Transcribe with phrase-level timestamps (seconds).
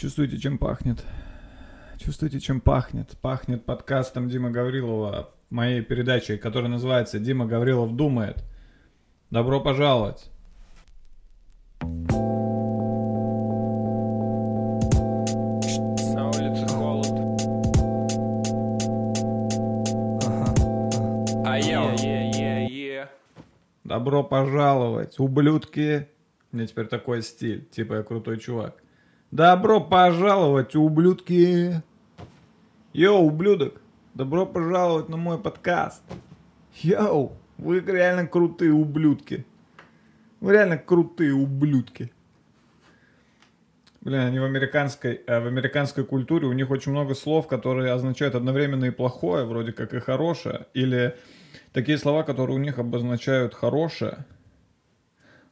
[0.00, 1.04] Чувствуете, чем пахнет?
[1.98, 3.18] Чувствуете, чем пахнет?
[3.20, 8.42] Пахнет подкастом Дима Гаврилова, моей передачей, которая называется «Дима Гаврилов думает».
[9.28, 10.30] Добро пожаловать!
[16.14, 17.06] На улице холод.
[21.44, 23.06] А я е
[23.84, 26.08] Добро пожаловать, ублюдки!
[26.52, 28.82] У меня теперь такой стиль, типа я крутой чувак.
[29.30, 31.82] Добро пожаловать, ублюдки!
[32.92, 33.80] Йоу, ублюдок!
[34.12, 36.02] Добро пожаловать на мой подкаст!
[36.82, 39.46] Йоу, вы реально крутые ублюдки!
[40.40, 42.12] Вы реально крутые ублюдки!
[44.00, 48.34] Бля, они в американской, э, в американской культуре, у них очень много слов, которые означают
[48.34, 51.16] одновременно и плохое, вроде как и хорошее, или
[51.72, 54.26] такие слова, которые у них обозначают хорошее,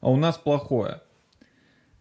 [0.01, 1.01] а у нас плохое.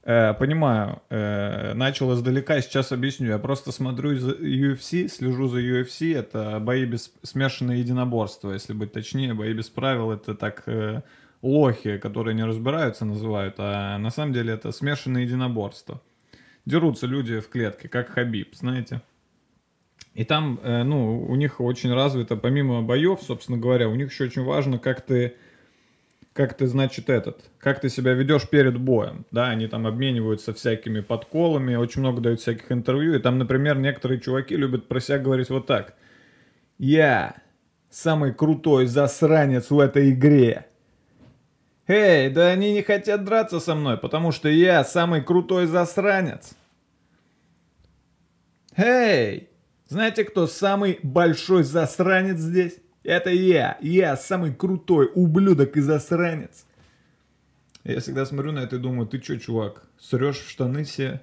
[0.07, 3.27] Э, понимаю, э, начал издалека, сейчас объясню.
[3.27, 8.93] Я просто смотрю за UFC, слежу за UFC, это бои без смешанное единоборство, если быть
[8.93, 11.01] точнее, бои без правил, это так э,
[11.41, 16.01] лохи, которые не разбираются, называют, а на самом деле это смешанное единоборство.
[16.65, 19.01] Дерутся люди в клетке, как Хабиб, знаете.
[20.13, 24.43] И там, ну, у них очень развито, помимо боев, собственно говоря, у них еще очень
[24.43, 25.35] важно, как ты,
[26.37, 30.99] как ты, значит, этот, как ты себя ведешь перед боем, да, они там обмениваются всякими
[30.99, 35.49] подколами, очень много дают всяких интервью, и там, например, некоторые чуваки любят про себя говорить
[35.49, 35.95] вот так.
[36.77, 37.37] Я
[37.89, 40.67] самый крутой засранец в этой игре.
[41.87, 46.51] Эй, да они не хотят драться со мной, потому что я самый крутой засранец.
[48.75, 49.49] Эй,
[49.87, 52.77] знаете, кто самый большой засранец здесь?
[53.07, 53.77] Это я.
[53.79, 56.65] Я самый крутой ублюдок и засранец.
[57.85, 61.21] Я всегда смотрю на это и думаю, ты чё, чувак, срешь в штаны все?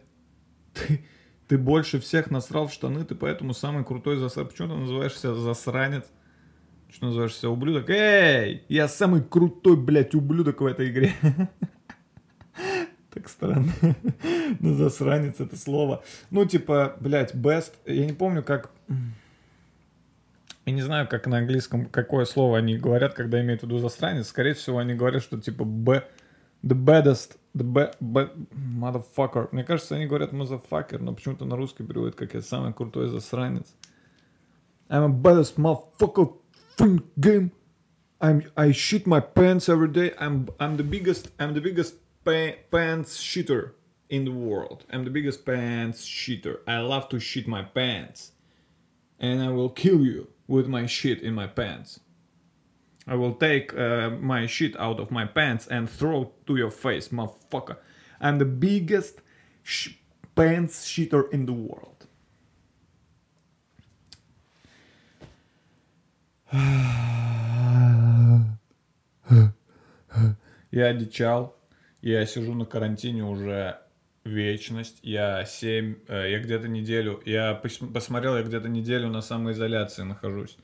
[0.73, 1.05] Ты,
[1.47, 4.53] ты больше всех насрал в штаны, ты поэтому самый крутой засранец.
[4.53, 6.05] Почему ты называешь себя засранец?
[6.91, 7.91] Что называешь себя ублюдок?
[7.91, 11.13] Эй, я самый крутой, блядь, ублюдок в этой игре.
[13.13, 13.73] Так странно.
[14.59, 16.03] Ну, засранец это слово.
[16.31, 17.73] Ну, типа, блядь, best.
[17.85, 18.73] Я не помню, как...
[20.67, 24.29] Я не знаю, как на английском, какое слово они говорят, когда имеют в виду засранец.
[24.29, 26.03] Скорее всего, они говорят, что типа b,
[26.63, 29.49] the baddest, the be, be, motherfucker.
[29.53, 33.75] Мне кажется, они говорят motherfucker, но почему-то на русский переводят, как я самый крутой засранец.
[34.89, 36.33] I'm a baddest motherfucker
[37.19, 37.51] game.
[38.21, 40.15] I'm, I shit my pants every day.
[40.19, 43.73] I'm, I'm the biggest, I'm the biggest pa- pants shitter
[44.09, 44.85] in the world.
[44.91, 46.61] I'm the biggest pants shitter.
[46.67, 48.33] I love to shit my pants.
[49.21, 52.00] And I will kill you with my shit in my pants.
[53.08, 57.10] I will take uh, my shit out of my pants and throw to your face,
[57.10, 57.78] motherfucker.
[58.22, 59.22] I'm the biggest
[59.64, 59.96] sh-
[60.36, 62.06] pants shitter in the world.
[70.72, 71.56] Я одичал.
[72.02, 73.80] Я сижу на карантине уже
[74.25, 74.99] вечность.
[75.03, 80.57] Я 7, э, я где-то неделю, я пос- посмотрел, я где-то неделю на самоизоляции нахожусь.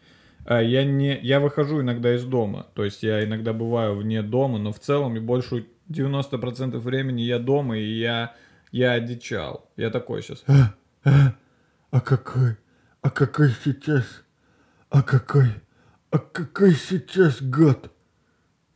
[0.47, 4.59] Э, Я не, я выхожу иногда из дома, то есть я иногда бываю вне дома,
[4.59, 8.34] но в целом и большую 90% времени я дома, и я,
[8.72, 9.69] я одичал.
[9.77, 10.44] Я такой сейчас.
[11.04, 12.56] А какой?
[13.03, 14.04] А какой сейчас?
[14.91, 15.48] А какой?
[16.10, 17.91] А какой сейчас год?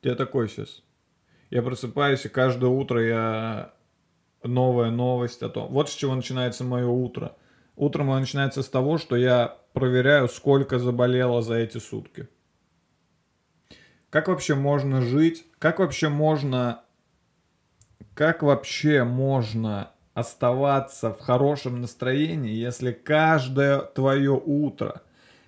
[0.02, 0.82] Я такой сейчас.
[1.50, 3.72] Я просыпаюсь, и каждое утро я
[4.44, 5.72] новая новость о том.
[5.72, 7.36] Вот с чего начинается мое утро.
[7.76, 12.28] Утро мое начинается с того, что я проверяю, сколько заболело за эти сутки.
[14.10, 15.44] Как вообще можно жить?
[15.58, 16.82] Как вообще можно...
[18.14, 25.02] Как вообще можно оставаться в хорошем настроении, если каждое твое утро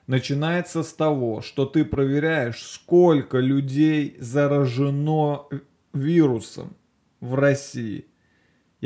[0.08, 5.44] начинается с того, что ты проверяешь, сколько людей заражено
[5.92, 6.76] вирусом
[7.20, 8.06] в России.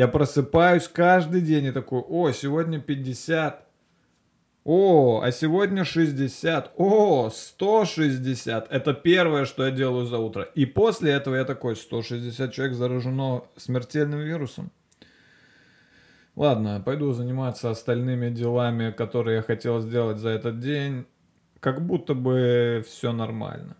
[0.01, 3.69] Я просыпаюсь каждый день и такой, о, сегодня 50,
[4.65, 8.73] о, а сегодня 60, о, 160.
[8.73, 10.45] Это первое, что я делаю за утро.
[10.55, 14.71] И после этого я такой, 160 человек заражено смертельным вирусом.
[16.35, 21.05] Ладно, пойду заниматься остальными делами, которые я хотел сделать за этот день.
[21.61, 23.77] Как будто бы все нормально.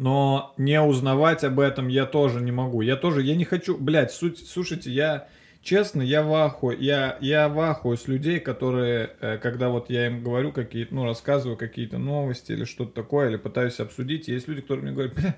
[0.00, 2.80] Но не узнавать об этом я тоже не могу.
[2.80, 5.28] Я тоже, я не хочу, блядь, суть, слушайте, я,
[5.62, 10.06] честно, я в ахуе, я, я в ахуе с людей, которые, э, когда вот я
[10.06, 14.62] им говорю какие-то, ну, рассказываю какие-то новости или что-то такое, или пытаюсь обсудить, есть люди,
[14.62, 15.36] которые мне говорят, бля,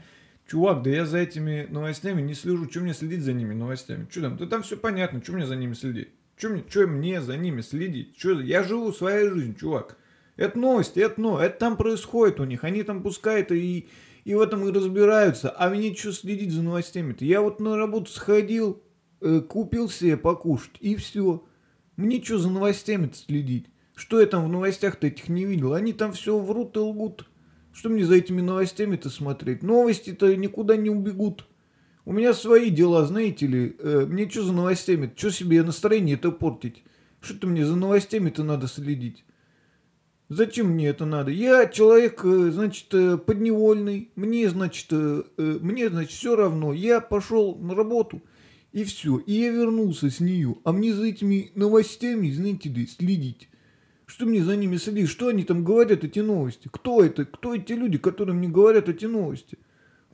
[0.49, 2.71] Чувак, да я за этими новостями не слежу.
[2.71, 4.07] Что мне следить за ними новостями?
[4.11, 4.37] Что там?
[4.37, 5.21] Да там все понятно.
[5.23, 6.11] Что мне за ними следить?
[6.37, 8.17] Что мне, чё мне за ними следить?
[8.17, 9.97] Чё, я живу своей жизнью, чувак.
[10.37, 12.65] Это новости, это но, это там происходит у них.
[12.65, 13.87] Они там пускай это и,
[14.25, 15.51] и в этом и разбираются.
[15.51, 17.25] А мне что следить за новостями-то?
[17.25, 18.83] Я вот на работу сходил,
[19.21, 21.45] э, купил себе покушать, и все.
[21.97, 23.67] Мне что за новостями-то следить?
[23.95, 25.75] Что я там в новостях-то этих не видел?
[25.75, 27.29] Они там все врут и лгут.
[27.73, 29.63] Что мне за этими новостями-то смотреть?
[29.63, 31.47] Новости-то никуда не убегут.
[32.05, 33.77] У меня свои дела, знаете ли.
[33.79, 35.13] Э, мне что за новостями?
[35.17, 36.85] Что себе настроение-то портить?
[37.21, 39.25] Что-то мне за новостями-то надо следить.
[40.35, 41.31] Зачем мне это надо?
[41.31, 44.09] Я человек, э, значит, э, подневольный.
[44.17, 46.73] Мне, значит, э, мне, значит, все равно.
[46.73, 48.23] Я пошел на работу.
[48.73, 49.19] И все.
[49.19, 50.57] И я вернулся с нее.
[50.65, 53.51] А мне за этими новостями, знаете ли, следить.
[54.07, 55.11] Что мне за ними следить?
[55.11, 56.71] Что они там говорят, эти новости?
[56.73, 57.27] Кто это?
[57.27, 59.59] Кто эти люди, которые мне говорят эти новости?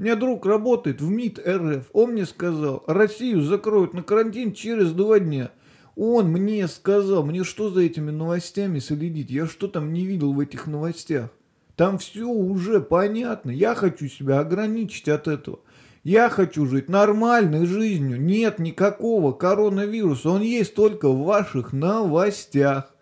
[0.01, 1.91] У меня друг работает в МИД РФ.
[1.93, 5.53] Он мне сказал, Россию закроют на карантин через два дня.
[6.01, 9.31] Он мне сказал, мне что за этими новостями следить?
[9.31, 11.31] Я что там не видел в этих новостях?
[11.75, 13.51] Там все уже понятно.
[13.51, 15.59] Я хочу себя ограничить от этого.
[16.05, 18.21] Я хочу жить нормальной жизнью.
[18.23, 20.31] Нет никакого коронавируса.
[20.31, 22.95] Он есть только в ваших новостях.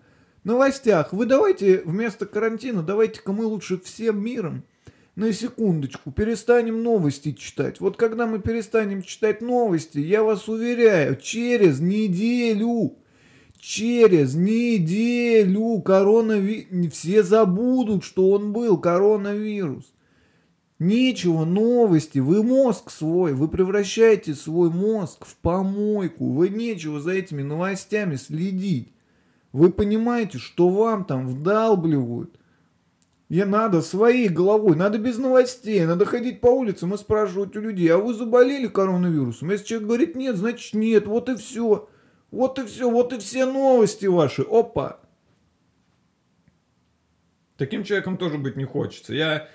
[0.45, 1.13] Новостях.
[1.13, 4.65] Вы давайте вместо карантина, давайте-ка мы лучше всем миром
[5.17, 7.81] на секундочку, перестанем новости читать.
[7.81, 12.97] Вот когда мы перестанем читать новости, я вас уверяю, через неделю,
[13.59, 19.91] через неделю коронавирус, все забудут, что он был, коронавирус.
[20.79, 27.41] Нечего новости, вы мозг свой, вы превращаете свой мозг в помойку, вы нечего за этими
[27.41, 28.93] новостями следить.
[29.53, 32.39] Вы понимаете, что вам там вдалбливают–
[33.29, 37.89] и надо своей головой, надо без новостей, надо ходить по улицам и спрашивать у людей,
[37.89, 39.51] а вы заболели коронавирусом?
[39.51, 41.89] Если человек говорит нет, значит нет, вот и все.
[42.31, 44.43] Вот и все, вот и все новости ваши.
[44.43, 45.01] Опа.
[47.57, 49.15] Таким человеком тоже быть не хочется.
[49.15, 49.49] Я,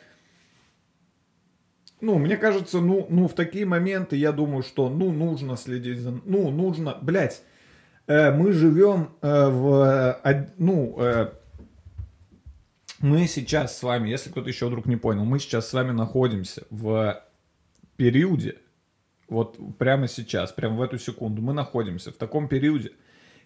[2.01, 6.11] ну, мне кажется, ну, ну, в такие моменты я думаю, что, ну, нужно следить за,
[6.25, 7.43] ну, нужно, блядь,
[8.07, 11.33] э, мы живем э, в, э, ну, э,
[13.01, 16.65] мы сейчас с вами, если кто-то еще вдруг не понял, мы сейчас с вами находимся
[16.69, 17.23] в
[17.97, 18.57] периоде,
[19.27, 22.91] вот прямо сейчас, прямо в эту секунду, мы находимся в таком периоде,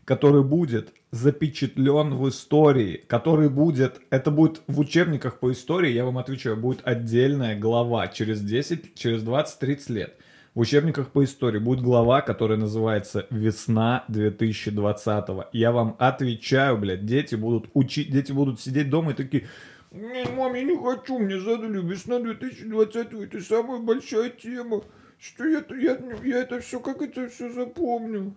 [0.03, 6.17] который будет запечатлен в истории, который будет, это будет в учебниках по истории, я вам
[6.17, 10.19] отвечаю, будет отдельная глава через 10, через 20-30 лет
[10.55, 15.47] в учебниках по истории будет глава, которая называется «Весна 2020».
[15.51, 19.47] Я вам отвечаю, блядь, дети будут учить, дети будут сидеть дома и такие,
[19.91, 24.83] нет, мам, я не хочу, мне задали весна 2020, это самая большая тема.
[25.19, 28.33] Что я, я, я это все, как это все запомню?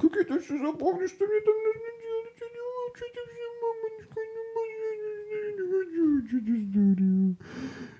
[0.00, 2.40] Как это все запомню, что мне там нужно делать?
[2.40, 4.80] Я не хочу это все, мамочка, не могу,
[5.30, 7.36] я не хочу учить историю.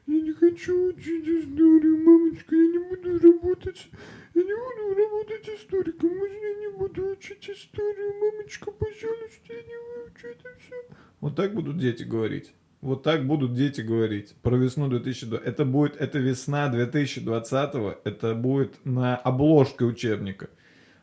[0.07, 3.89] Я не хочу учить историю, мамочка, я не буду работать.
[4.35, 10.27] Я не буду работать историком, я не буду учить историю, мамочка, пожалуйста, я не выучу
[10.29, 10.75] это все.
[11.21, 12.53] Вот так будут дети говорить.
[12.81, 15.47] Вот так будут дети говорить про весну 2020.
[15.47, 20.49] Это будет, это весна 2020, это будет на обложке учебника.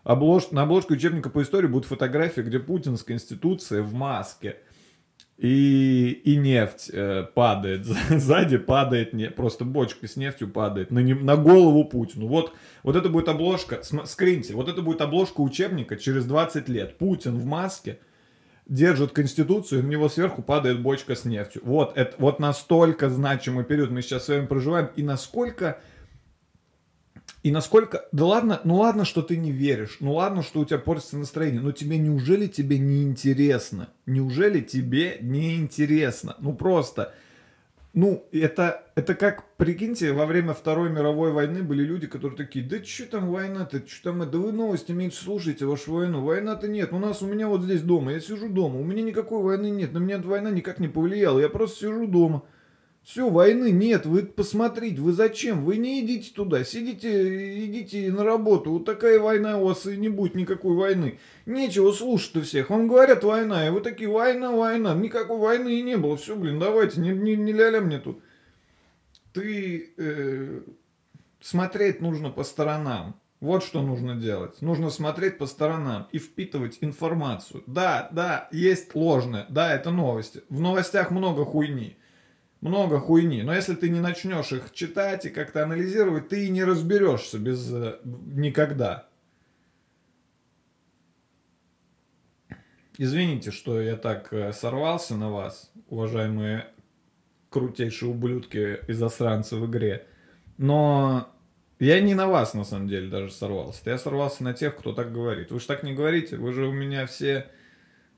[0.03, 4.57] Облож, на обложке учебника по истории будут фотографии, где Путин с Конституцией в маске–
[5.37, 7.85] и, и нефть э, падает.
[8.09, 12.27] Сзади падает, не, просто бочка с нефтью падает на, не, на голову Путину.
[12.27, 12.53] Вот,
[12.83, 16.97] вот это будет обложка, скриньте, вот это будет обложка учебника через 20 лет.
[16.97, 17.99] Путин в маске
[18.67, 21.61] держит Конституцию, и на него сверху падает бочка с нефтью.
[21.63, 25.79] Вот, это, вот настолько значимый период мы сейчас с вами проживаем, и насколько
[27.47, 28.09] и насколько...
[28.11, 29.97] Да ладно, ну ладно, что ты не веришь.
[30.01, 31.61] Ну ладно, что у тебя портится настроение.
[31.61, 33.87] Но тебе неужели тебе не интересно?
[34.05, 36.35] Неужели тебе не интересно?
[36.39, 37.13] Ну просто...
[37.93, 42.83] Ну, это, это как, прикиньте, во время Второй мировой войны были люди, которые такие, да
[42.83, 46.99] что там война-то, что там, да вы новости меньше слушаете вашу войну, война-то нет, у
[46.99, 49.97] нас, у меня вот здесь дома, я сижу дома, у меня никакой войны нет, на
[49.97, 52.43] меня война никак не повлияла, я просто сижу дома.
[53.07, 55.63] Все, войны нет, вы посмотрите, вы зачем?
[55.63, 58.71] Вы не идите туда, сидите, идите на работу.
[58.71, 61.17] Вот такая война у вас и не будет никакой войны.
[61.45, 62.69] Нечего слушать-то всех.
[62.69, 64.93] Вам говорят война, и вы такие, война, война.
[64.93, 66.17] Никакой войны и не было.
[66.17, 68.21] Все, блин, давайте, не, не, не ля-ля мне тут.
[69.31, 70.63] Ты э,
[71.39, 73.15] смотреть нужно по сторонам.
[73.39, 74.61] Вот что нужно делать.
[74.61, 77.63] Нужно смотреть по сторонам и впитывать информацию.
[77.67, 79.45] Да, да, есть ложное.
[79.47, 80.43] Да, это новости.
[80.49, 81.95] В новостях много хуйни.
[82.61, 83.43] Много хуйни.
[83.43, 87.71] Но если ты не начнешь их читать и как-то анализировать, ты и не разберешься без
[87.71, 89.07] э, никогда.
[92.97, 96.67] Извините, что я так э, сорвался на вас, уважаемые
[97.49, 100.07] крутейшие ублюдки и засранцы в игре.
[100.57, 101.31] Но
[101.79, 103.81] я не на вас, на самом деле, даже сорвался.
[103.85, 105.51] Я сорвался на тех, кто так говорит.
[105.51, 106.37] Вы же так не говорите.
[106.37, 107.47] Вы же у меня все...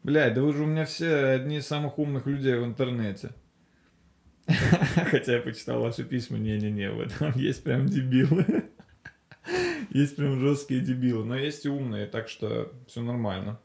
[0.02, 3.32] Блядь, да вы же у меня все одни из самых умных людей в интернете.
[5.12, 8.46] Хотя я почитал ваши письма, не-не-не, в этом есть прям дебилы.
[9.92, 13.60] Есть прям жесткие дебилы, но есть и умные, так что все нормально.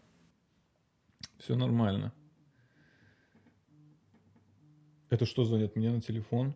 [1.38, 2.14] Все нормально.
[5.10, 6.54] Это что звонят мне на телефон?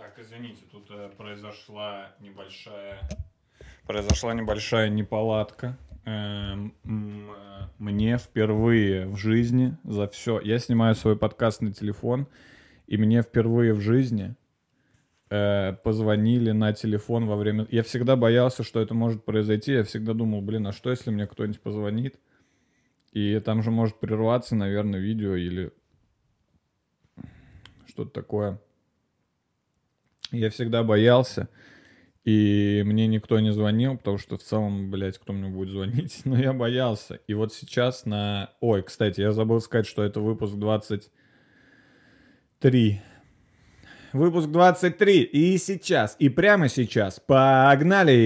[0.00, 1.10] Так, извините, тут э,
[1.70, 3.00] произошла небольшая...
[3.86, 5.78] Произошла небольшая неполадка.
[6.04, 6.74] Эм,
[7.78, 10.40] Мне впервые в жизни за все...
[10.40, 12.26] Я снимаю свой подкаст на телефон,
[12.86, 14.34] и мне впервые в жизни
[15.30, 17.66] э, позвонили на телефон во время...
[17.70, 19.72] Я всегда боялся, что это может произойти.
[19.72, 22.18] Я всегда думал, блин, а что, если мне кто-нибудь позвонит?
[23.12, 25.72] И там же может прерваться, наверное, видео или
[27.86, 28.60] что-то такое.
[30.32, 31.48] Я всегда боялся,
[32.24, 36.20] и мне никто не звонил, потому что в целом, блядь, кто мне будет звонить?
[36.24, 37.20] Но я боялся.
[37.26, 38.50] И вот сейчас на...
[38.60, 43.00] Ой, кстати, я забыл сказать, что это выпуск 23.
[44.12, 45.22] Выпуск 23.
[45.22, 47.20] И сейчас, и прямо сейчас.
[47.20, 48.16] Погнали!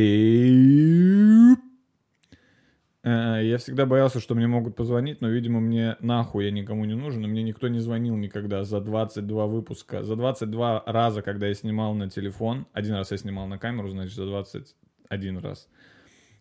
[3.05, 6.95] Э, Я всегда боялся, что мне могут позвонить, но, видимо, мне нахуй я никому не
[6.95, 10.03] нужен, и мне никто не звонил никогда за 22 выпуска.
[10.03, 14.15] За 22 раза, когда я снимал на телефон, один раз я снимал на камеру, значит,
[14.15, 15.69] за 21 раз.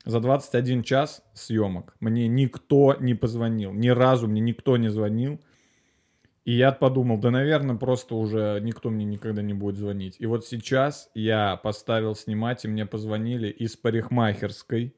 [0.05, 5.39] За 21 час съемок мне никто не позвонил, ни разу мне никто не звонил.
[6.45, 10.17] И я подумал, да, наверное, просто уже никто мне никогда не будет звонить.
[10.19, 14.93] И вот сейчас я поставил снимать, и мне позвонили из парикмахерской,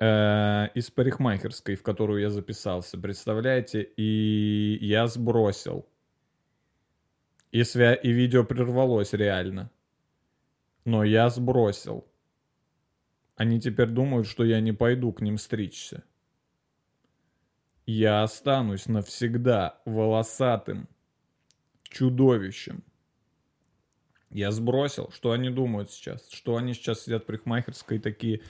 [0.00, 3.82] из парикмахерской, в которую я записался, представляете?
[3.82, 5.86] И я сбросил.
[7.52, 7.94] И, свя...
[7.94, 9.70] и видео прервалось реально.
[10.86, 12.06] Но я сбросил.
[13.36, 16.02] Они теперь думают, что я не пойду к ним стричься.
[17.84, 20.88] Я останусь навсегда волосатым
[21.82, 22.84] чудовищем.
[24.30, 25.10] Я сбросил.
[25.10, 26.30] Что они думают сейчас?
[26.30, 28.42] Что они сейчас сидят в парикмахерской такие,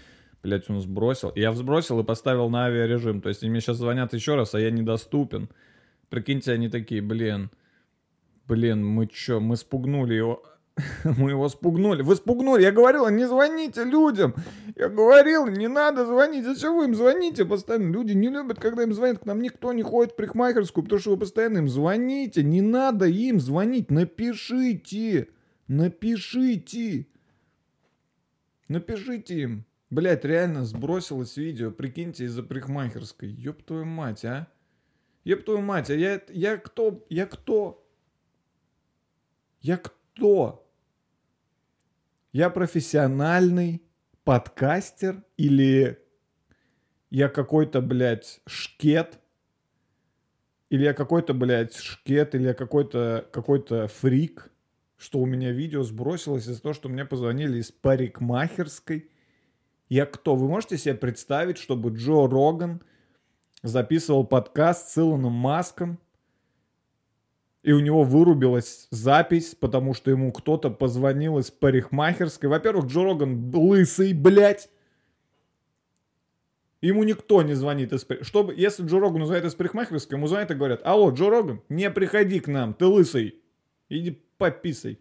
[0.42, 1.32] блядь, он сбросил.
[1.34, 3.20] Я сбросил и поставил на авиарежим.
[3.20, 5.48] То есть они мне сейчас звонят еще раз, а я недоступен.
[6.08, 7.50] Прикиньте, они такие, блин,
[8.46, 10.42] блин, мы чё, мы спугнули его.
[11.04, 12.02] Мы его спугнули.
[12.02, 12.62] Вы спугнули.
[12.62, 14.34] Я говорил, не звоните людям.
[14.76, 16.44] Я говорил, не надо звонить.
[16.44, 17.92] Зачем вы им звоните постоянно?
[17.92, 19.18] Люди не любят, когда им звонят.
[19.18, 22.42] К нам никто не ходит в парикмахерскую, потому что вы постоянно им звоните.
[22.42, 23.90] Не надо им звонить.
[23.90, 25.28] Напишите.
[25.68, 27.06] Напишите.
[28.68, 29.64] Напишите им.
[29.90, 31.72] Блять, реально сбросилось видео.
[31.72, 33.28] Прикиньте, из-за парикмахерской.
[33.28, 34.46] Ёб твою мать, а?
[35.24, 37.04] Ёб твою мать, а я, я кто?
[37.10, 37.84] Я кто?
[39.60, 40.66] Я кто?
[42.32, 43.82] Я профессиональный
[44.22, 45.98] подкастер или
[47.10, 49.18] я какой-то, блядь, шкет?
[50.68, 54.52] Или я какой-то, блядь, шкет, или я какой-то какой-то фрик,
[54.96, 59.10] что у меня видео сбросилось из-за того, что мне позвонили из парикмахерской.
[59.90, 60.36] Я кто?
[60.36, 62.80] Вы можете себе представить, чтобы Джо Роган
[63.64, 65.98] записывал подкаст с Илоном Маском,
[67.64, 72.48] и у него вырубилась запись, потому что ему кто-то позвонил из парикмахерской.
[72.48, 74.70] Во-первых, Джо Роган лысый, блядь.
[76.80, 80.54] Ему никто не звонит из Чтобы, если Джо Рогану звонят из парикмахерской, ему звонят и
[80.54, 83.42] говорят, алло, Джо Роган, не приходи к нам, ты лысый.
[83.88, 85.00] Иди пописай.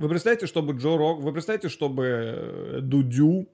[0.00, 1.20] Вы представляете, чтобы Джо Рог...
[1.20, 3.46] Вы представляете, чтобы э, Дудю...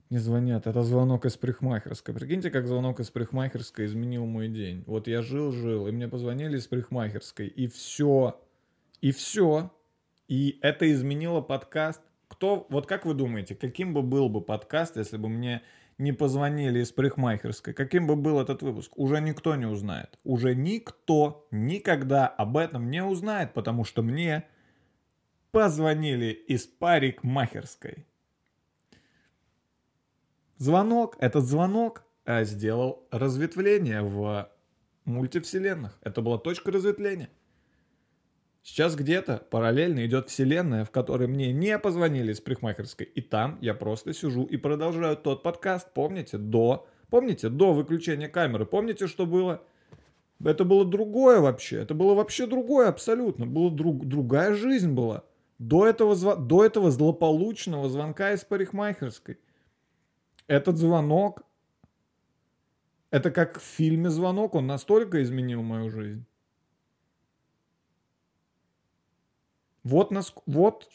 [0.09, 2.15] Мне звонят, это звонок из парикмахерской.
[2.15, 4.83] Прикиньте, как звонок из парикмахерской изменил мой день.
[4.87, 8.41] Вот я жил-жил, и мне позвонили из парикмахерской, и все.
[9.05, 9.71] И все.
[10.29, 12.01] И это изменило подкаст.
[12.27, 15.61] Кто, вот как вы думаете, каким бы был бы подкаст, если бы мне
[15.99, 20.19] не позвонили из парикмахерской, каким бы был этот выпуск, уже никто не узнает.
[20.25, 24.47] Уже никто никогда об этом не узнает, потому что мне
[25.51, 28.07] позвонили из парикмахерской.
[30.57, 34.51] Звонок, этот звонок э, сделал разветвление в
[35.05, 35.99] мультивселенных.
[36.01, 37.29] Это была точка разветвления.
[38.65, 43.05] Сейчас где-то параллельно идет вселенная, в которой мне не позвонили из парикмахерской.
[43.05, 45.93] И там я просто сижу и продолжаю тот подкаст.
[45.93, 46.39] Помните?
[46.39, 46.89] До.
[47.11, 47.51] Помните?
[47.51, 48.65] До выключения камеры.
[48.65, 49.63] Помните, что было?
[50.43, 51.77] Это было другое вообще.
[51.77, 53.45] Это было вообще другое абсолютно.
[53.47, 55.25] Была друг, другая жизнь была.
[55.59, 59.39] До этого, зва- до этого злополучного звонка из парикмахерской.
[60.47, 61.43] Этот звонок,
[63.11, 66.25] это как в фильме «Звонок», он настолько изменил мою жизнь.
[69.85, 70.89] Вот, нас, вот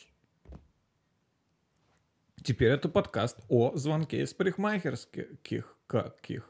[2.44, 5.78] теперь это подкаст о звонке из парикмахерских.
[5.86, 6.50] Каких?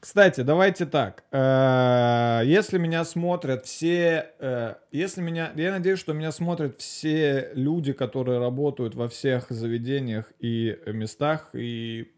[0.00, 1.22] Кстати, давайте так.
[1.30, 4.32] Э, Если меня смотрят все...
[4.40, 5.52] э, Если меня...
[5.54, 12.12] Я надеюсь, что меня смотрят все люди, которые работают во всех заведениях и местах, и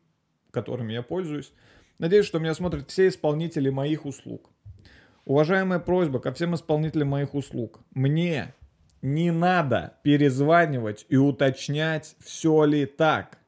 [0.51, 1.53] которыми я пользуюсь.
[1.99, 4.51] Надеюсь, что меня смотрят все исполнители моих услуг.
[5.27, 7.81] Уважаемая просьба ко всем исполнителям моих услуг.
[7.91, 8.55] Мне
[9.03, 13.39] не надо перезванивать и уточнять, все ли так.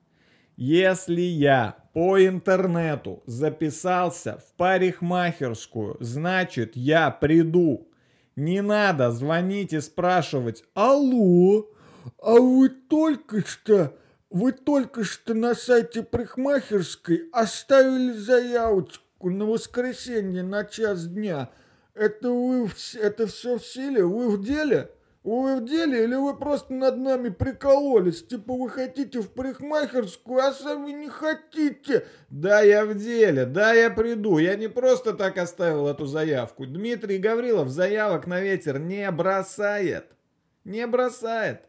[0.57, 7.89] Если я по интернету записался в парикмахерскую, значит я приду.
[8.37, 11.67] Не надо звонить и спрашивать, Алло,
[12.19, 13.97] а вы только что,
[14.31, 21.51] вы только что на сайте парикмахерской оставили заявочку на воскресенье на час дня.
[21.95, 24.05] Это вы, это все в силе?
[24.05, 24.91] Вы в деле?
[25.23, 28.25] Вы в деле или вы просто над нами прикололись?
[28.25, 32.07] Типа вы хотите в парикмахерскую, а сами не хотите?
[32.31, 34.39] да, я в деле, да, я приду.
[34.39, 36.65] Я не просто так оставил эту заявку.
[36.67, 40.07] Дмитрий Гаврилов заявок на ветер не бросает.
[40.65, 41.63] Не бросает.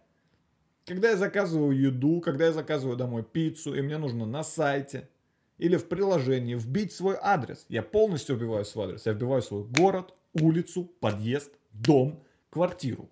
[0.86, 5.10] Когда я заказываю еду, когда я заказываю домой пиццу, и мне нужно на сайте
[5.58, 7.66] или в приложении вбить свой адрес.
[7.68, 9.06] Я полностью вбиваю свой адрес.
[9.06, 13.10] Я вбиваю свой город, улицу, подъезд, дом, квартиру.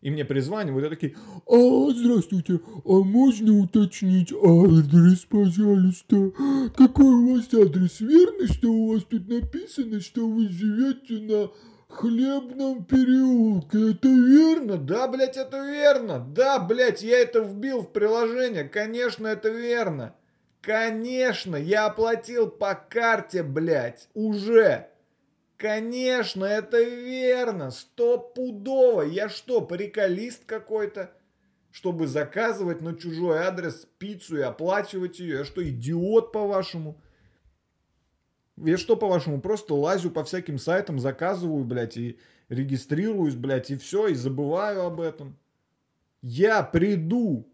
[0.00, 6.30] И мне перезванивают, и такие, А, здравствуйте, а можно уточнить адрес, пожалуйста?
[6.76, 8.00] Какой у вас адрес?
[8.00, 11.50] Верно, что у вас тут написано, что вы живете на
[11.88, 13.90] Хлебном переулке?
[13.90, 14.76] Это верно?
[14.76, 16.20] Да, блядь, это верно.
[16.20, 18.64] Да, блядь, я это вбил в приложение.
[18.64, 20.14] Конечно, это верно.
[20.60, 24.88] Конечно, я оплатил по карте, блядь, уже.
[25.58, 27.72] Конечно, это верно.
[27.72, 29.02] Стопудово.
[29.02, 31.12] Я что, приколист какой-то?
[31.72, 35.38] Чтобы заказывать на чужой адрес пиццу и оплачивать ее.
[35.38, 37.02] Я что, идиот, по-вашему?
[38.56, 42.18] Я что, по-вашему, просто лазю по всяким сайтам, заказываю, блядь, и
[42.48, 45.36] регистрируюсь, блядь, и все, и забываю об этом.
[46.22, 47.48] Я приду.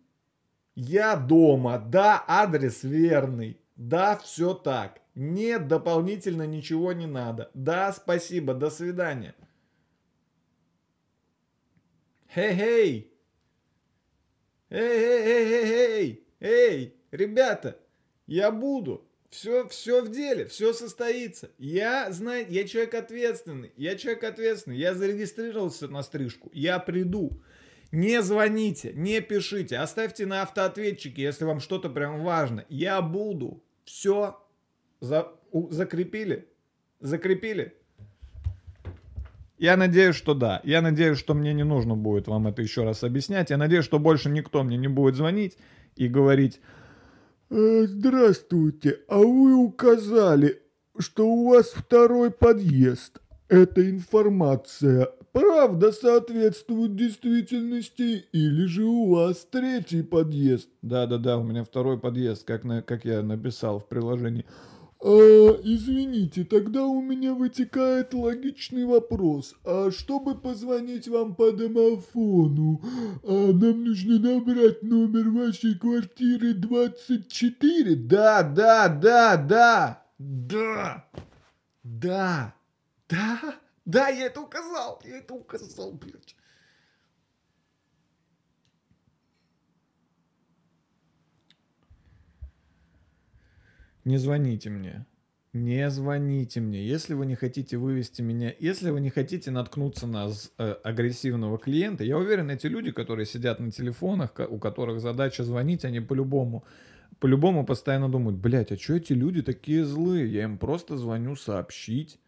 [0.75, 1.79] Я дома.
[1.79, 3.59] Да, адрес верный.
[3.77, 5.01] Да, все так.
[5.15, 7.51] Нет, дополнительно ничего не надо.
[7.55, 9.35] Да, спасибо, до свидания.
[12.35, 13.13] Хей-хей.
[14.71, 16.27] Эй-эй-эй-эй-эй.
[16.41, 17.79] Эй, ребята,
[18.27, 19.09] я буду.
[19.31, 21.51] Все, все в деле, все состоится.
[21.59, 23.73] Я, знаете, я человек ответственный.
[23.77, 24.77] Я человек ответственный.
[24.77, 26.51] Я зарегистрировался на стрижку.
[26.53, 27.43] Я приду.
[27.91, 32.65] Не звоните, не пишите, оставьте на автоответчике, если вам что-то прям важно.
[32.69, 33.63] Я буду.
[33.85, 34.44] Все.
[35.05, 36.49] За, у- закрепили?
[37.01, 37.75] Закрепили?
[39.59, 40.61] Я надеюсь, что да.
[40.65, 43.51] Я надеюсь, что мне не нужно будет вам это еще раз объяснять.
[43.51, 45.59] Я надеюсь, что больше никто мне не будет звонить
[45.97, 46.61] и говорить,
[47.51, 50.63] Э, Здравствуйте, а вы указали,
[50.99, 53.21] что у вас второй подъезд.
[53.49, 60.71] Эта информация правда соответствует действительности или же у вас третий подъезд?
[60.83, 64.47] да-да-да, у меня второй подъезд, как, на, как я написал в приложении.
[65.07, 69.55] А, извините, тогда у меня вытекает логичный вопрос.
[69.63, 72.81] А чтобы позвонить вам по домофону,
[73.23, 77.97] а, нам нужно набрать номер вашей квартиры 24?
[77.97, 81.05] Да, да, да, да, да,
[81.83, 82.55] да,
[83.07, 86.35] да, да, я это указал, я это указал, блядь.
[94.05, 95.07] Не звоните мне.
[95.55, 96.85] Не звоните мне.
[96.85, 102.03] Если вы не хотите вывести меня, если вы не хотите наткнуться на э, агрессивного клиента,
[102.03, 106.65] я уверен, эти люди, которые сидят на телефонах, у которых задача звонить, они по-любому,
[107.21, 110.27] по-любому постоянно думают, блядь, а что эти люди такие злые?
[110.27, 112.19] Я им просто звоню сообщить,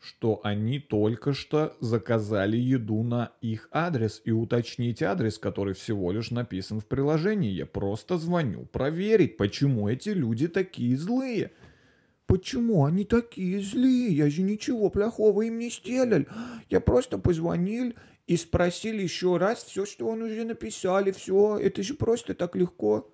[0.00, 6.30] что они только что заказали еду на их адрес и уточнить адрес, который всего лишь
[6.30, 7.50] написан в приложении.
[7.50, 11.52] Я просто звоню проверить, почему эти люди такие злые.
[12.26, 14.08] Почему они такие злые?
[14.14, 16.24] Я же ничего плохого им не сделал.
[16.70, 17.92] Я просто позвонил
[18.26, 21.10] и спросил еще раз все, что он уже написали.
[21.10, 23.12] Все, это же просто так легко.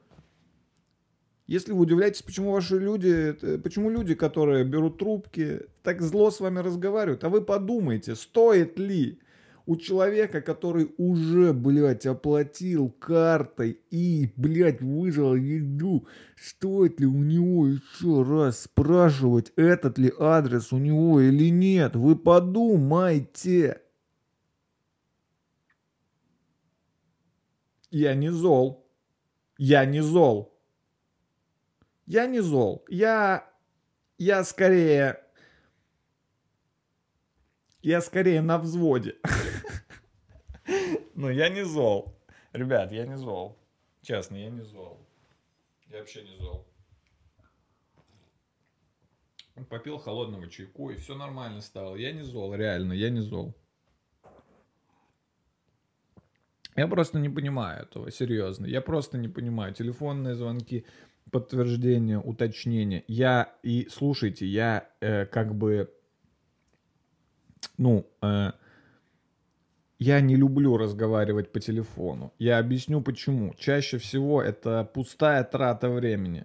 [1.46, 6.40] Если вы удивляетесь, почему ваши люди, это- почему люди, которые берут трубки, так зло с
[6.40, 9.20] вами разговаривают, а вы подумайте, стоит ли
[9.64, 16.06] у человека, который уже, блядь, оплатил картой и, блядь, выжил еду,
[16.36, 21.94] стоит ли у него еще раз спрашивать, этот ли адрес у него или нет?
[21.94, 23.82] Вы подумайте.
[27.90, 28.84] Я не зол.
[29.58, 30.55] Я не зол.
[32.06, 32.84] Я не зол.
[32.88, 33.50] Я...
[34.18, 35.22] Я скорее...
[37.82, 39.16] Я скорее на взводе.
[41.14, 42.18] Но я не зол.
[42.52, 43.58] Ребят, я не зол.
[44.02, 45.06] Честно, я не зол.
[45.88, 46.66] Я вообще не зол.
[49.68, 51.96] Попил холодного чайку, и все нормально стало.
[51.96, 53.54] Я не зол, реально, я не зол.
[56.76, 58.66] Я просто не понимаю этого, серьезно.
[58.66, 59.72] Я просто не понимаю.
[59.72, 60.84] Телефонные звонки,
[61.30, 63.04] подтверждение, уточнение.
[63.08, 65.90] Я и слушайте, я э, как бы,
[67.78, 68.52] ну, э,
[69.98, 72.32] я не люблю разговаривать по телефону.
[72.38, 73.54] Я объясню почему.
[73.58, 76.44] Чаще всего это пустая трата времени.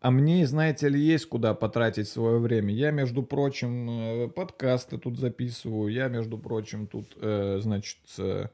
[0.00, 2.72] А мне, знаете ли, есть куда потратить свое время.
[2.72, 5.92] Я, между прочим, э, подкасты тут записываю.
[5.92, 8.48] Я, между прочим, тут, э, значит, э, э,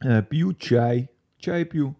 [0.00, 1.10] пью чай.
[1.38, 1.96] Чай пью.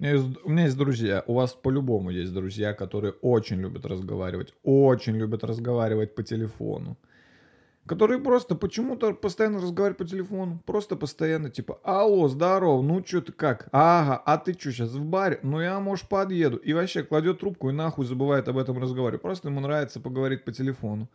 [0.00, 3.84] У меня, есть, у меня есть друзья, у вас по-любому есть друзья, которые очень любят
[3.84, 6.96] разговаривать, очень любят разговаривать по телефону.
[7.84, 10.62] Которые просто почему-то постоянно разговаривают по телефону.
[10.66, 13.68] Просто постоянно типа, алло, здорово, ну чё ты как?
[13.72, 15.40] Ага, а ты чё сейчас в баре?
[15.42, 16.58] Ну я, может, подъеду.
[16.58, 19.22] И вообще кладет трубку и нахуй забывает об этом разговаривать.
[19.22, 21.08] Просто ему нравится поговорить по телефону.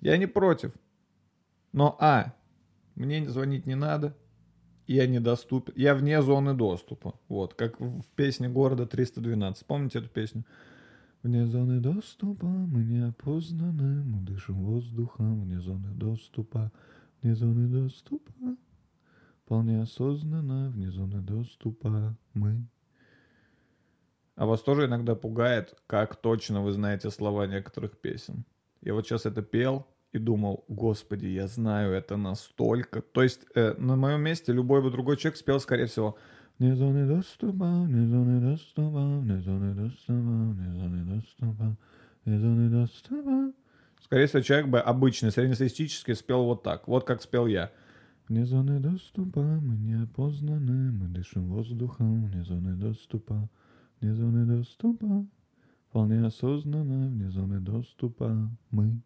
[0.00, 0.72] Я не против.
[1.72, 2.34] Но, а,
[2.94, 4.16] мне звонить не надо.
[4.86, 5.72] Я недоступен.
[5.76, 7.14] Я вне зоны доступа.
[7.28, 9.66] Вот, как в песне города 312.
[9.66, 10.44] Помните эту песню?
[11.22, 16.72] Вне зоны доступа мы не опознаны, мы дышим воздухом вне зоны доступа,
[17.22, 18.56] вне зоны доступа,
[19.44, 22.66] вполне осознанно вне зоны доступа мы.
[24.34, 28.44] А вас тоже иногда пугает, как точно вы знаете слова некоторых песен.
[28.80, 33.00] Я вот сейчас это пел и думал, господи, я знаю это настолько.
[33.00, 36.16] То есть э, на моем месте любой бы другой человек спел, скорее всего,
[36.58, 41.76] Вне зоны доступа, вне зоны доступа, вне зоны доступа, вне зоны доступа,
[42.24, 43.52] вне зоны доступа.
[44.00, 46.86] Скорее всего, человек бы обычный, среднестатистический спел вот так.
[46.86, 47.72] Вот как спел я.
[48.28, 53.48] Вне зоны доступа мы не опознаны, мы дышим воздухом, вне зоны доступа,
[54.00, 55.26] вне зоны доступа.
[55.88, 59.00] Вполне осознанно, вне зоны доступа мы.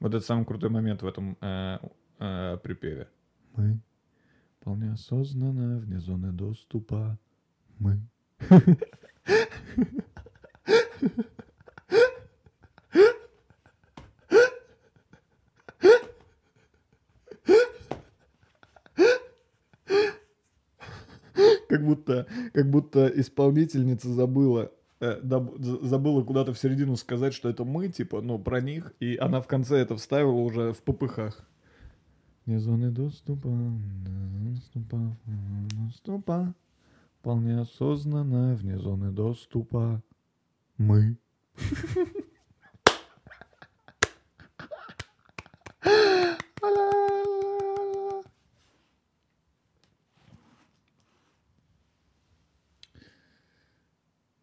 [0.00, 1.78] Вот это самый крутой момент в этом э,
[2.18, 3.08] э, припеве.
[3.54, 3.80] Мы
[4.58, 7.18] вполне осознанно вне зоны доступа.
[7.78, 8.00] Мы.
[21.68, 28.20] Как будто, как будто исполнительница забыла, забыла куда-то в середину сказать, что это мы, типа,
[28.20, 31.48] ну, про них, и она в конце это вставила уже в попыхах.
[32.46, 33.48] Не зоны доступа,
[34.44, 35.16] доступа,
[35.74, 36.54] доступа,
[37.18, 40.02] вполне осознанно вне зоны доступа
[40.76, 41.16] мы.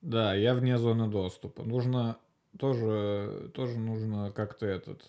[0.07, 1.63] Да, я вне зоны доступа.
[1.63, 2.17] Нужно
[2.57, 5.03] тоже, тоже нужно как-то этот...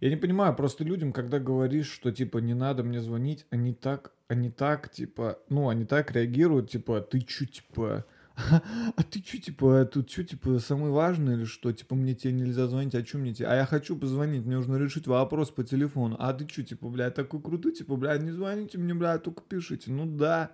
[0.00, 4.12] Я не понимаю, просто людям, когда говоришь, что типа не надо мне звонить, они так,
[4.28, 8.04] они так, типа, ну, они так реагируют, типа, ты чё, типа,
[8.36, 11.72] а ты чё, типа, тут чё, типа, самое важное или что?
[11.72, 13.48] Типа, мне тебе нельзя звонить, а чё мне тебе?
[13.48, 16.14] А я хочу позвонить, мне нужно решить вопрос по телефону.
[16.20, 19.90] А ты чё, типа, блядь, такой крутой, типа, блядь, не звоните мне, блядь, только пишите.
[19.90, 20.52] Ну да,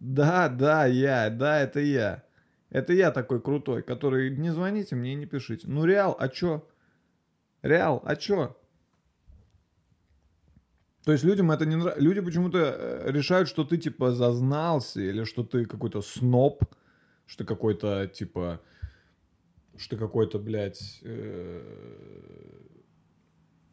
[0.00, 2.24] да, да, я, да, это я.
[2.70, 5.66] Это я такой крутой, который не звоните мне и не пишите.
[5.68, 6.68] Ну, Реал, а чё?
[7.62, 8.56] Реал, а чё?
[11.04, 12.02] То есть людям это не нравится.
[12.02, 16.62] Люди почему-то э, решают, что ты типа зазнался, или что ты какой-то сноб,
[17.26, 18.60] что какой-то типа,
[19.78, 21.62] что какой-то, блядь, э,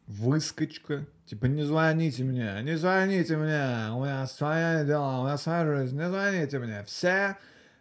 [0.06, 1.06] выскочка.
[1.24, 5.98] Типа, не звоните мне, не звоните мне, у меня свои дела, у меня своя жизнь,
[5.98, 6.84] не звоните мне.
[6.84, 7.36] Все,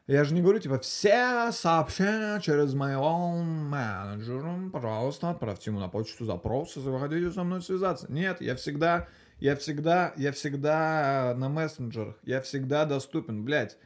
[0.07, 6.25] я же не говорю, типа, все сообщения через моего менеджера, пожалуйста, отправьте ему на почту
[6.25, 8.11] запрос, если вы хотите со мной связаться.
[8.11, 9.07] Нет, я всегда,
[9.39, 13.77] я всегда, я всегда на мессенджерах, я всегда доступен, блядь.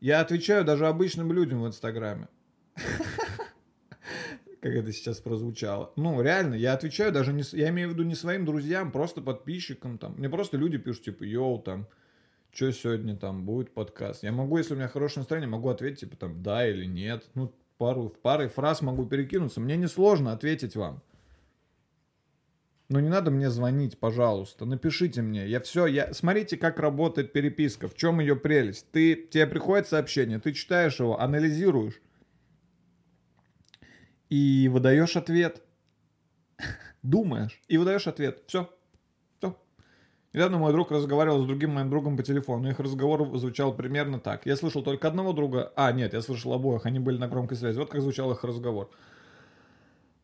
[0.00, 2.28] Я отвечаю даже обычным людям в Инстаграме.
[4.66, 5.92] Как это сейчас прозвучало.
[5.94, 7.44] Ну, реально, я отвечаю даже не...
[7.52, 10.16] Я имею в виду не своим друзьям, просто подписчикам там.
[10.16, 11.86] Мне просто люди пишут, типа, йоу, там,
[12.52, 14.24] что сегодня там будет подкаст.
[14.24, 17.28] Я могу, если у меня хорошее настроение, могу ответить, типа, там, да или нет.
[17.34, 19.60] Ну, пару, парой фраз могу перекинуться.
[19.60, 21.00] Мне несложно ответить вам.
[22.88, 24.64] Но не надо мне звонить, пожалуйста.
[24.64, 25.46] Напишите мне.
[25.46, 26.12] Я все, я...
[26.12, 27.86] Смотрите, как работает переписка.
[27.86, 28.90] В чем ее прелесть.
[28.90, 29.14] Ты...
[29.14, 32.00] Тебе приходит сообщение, ты читаешь его, анализируешь.
[34.28, 35.62] И выдаешь ответ.
[37.02, 37.60] Думаешь.
[37.68, 38.42] И выдаешь ответ.
[38.46, 38.68] Все.
[39.38, 39.56] Все.
[40.32, 42.68] Недавно мой друг разговаривал с другим моим другом по телефону.
[42.68, 44.46] Их разговор звучал примерно так.
[44.46, 45.72] Я слышал только одного друга.
[45.76, 46.86] А, нет, я слышал обоих.
[46.86, 47.78] Они были на громкой связи.
[47.78, 48.90] Вот как звучал их разговор.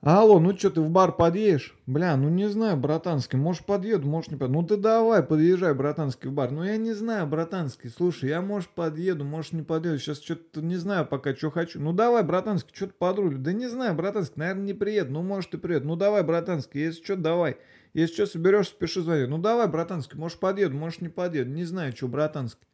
[0.05, 1.77] Алло, ну что, ты в бар подъедешь?
[1.87, 4.61] Бля, ну не знаю, братанский, может подъеду, может не подъеду.
[4.61, 6.51] Ну ты давай, подъезжай, братанский, в бар.
[6.51, 10.01] Ну я не знаю, братанский, слушай, я может подъеду, может не подъеду.
[10.01, 11.81] Сейчас что-то не знаю пока, что хочу.
[11.81, 13.39] Ну давай, братанский, что-то подрулю.
[13.39, 15.13] Да не знаю, братанский, наверное, не приеду.
[15.13, 15.87] Ну может и приеду.
[15.87, 17.59] Ну давай, братанский, если что, давай.
[17.95, 19.27] Если что, соберешься, пиши, звони.
[19.27, 21.51] Ну давай, братанский, может подъеду, может не подъеду.
[21.51, 22.67] Не знаю, что, братанский.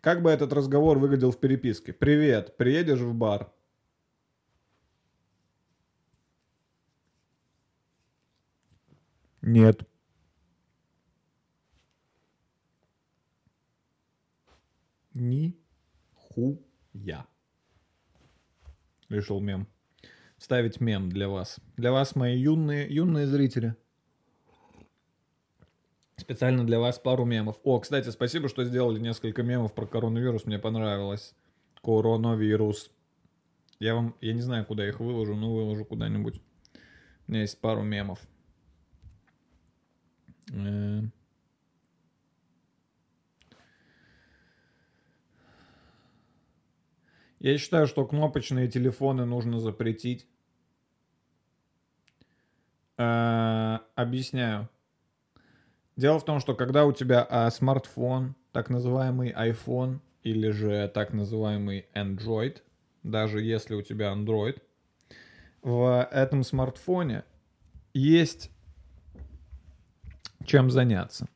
[0.00, 1.92] Как бы этот разговор выглядел в переписке?
[1.92, 3.50] Привет, приедешь в бар?
[9.46, 9.86] Нет.
[15.12, 15.54] Ни
[16.14, 17.26] хуя.
[19.10, 19.68] Решил мем.
[20.38, 21.60] Ставить мем для вас.
[21.76, 23.76] Для вас, мои юные, юные зрители.
[26.16, 27.58] Специально для вас пару мемов.
[27.64, 30.46] О, кстати, спасибо, что сделали несколько мемов про коронавирус.
[30.46, 31.34] Мне понравилось.
[31.82, 32.90] Коронавирус.
[33.78, 36.40] Я вам, я не знаю, куда их выложу, но выложу куда-нибудь.
[37.28, 38.26] У меня есть пару мемов.
[40.54, 41.02] Э.
[47.40, 50.26] Я считаю, что кнопочные телефоны нужно запретить.
[52.96, 54.68] Э, Объясняю.
[55.96, 61.12] Дело в том, что когда у тебя а, смартфон, так называемый iPhone или же так
[61.12, 62.62] называемый Android,
[63.04, 64.60] даже если у тебя Android,
[65.62, 67.24] в этом смартфоне
[67.92, 68.50] есть
[70.44, 71.28] чем заняться.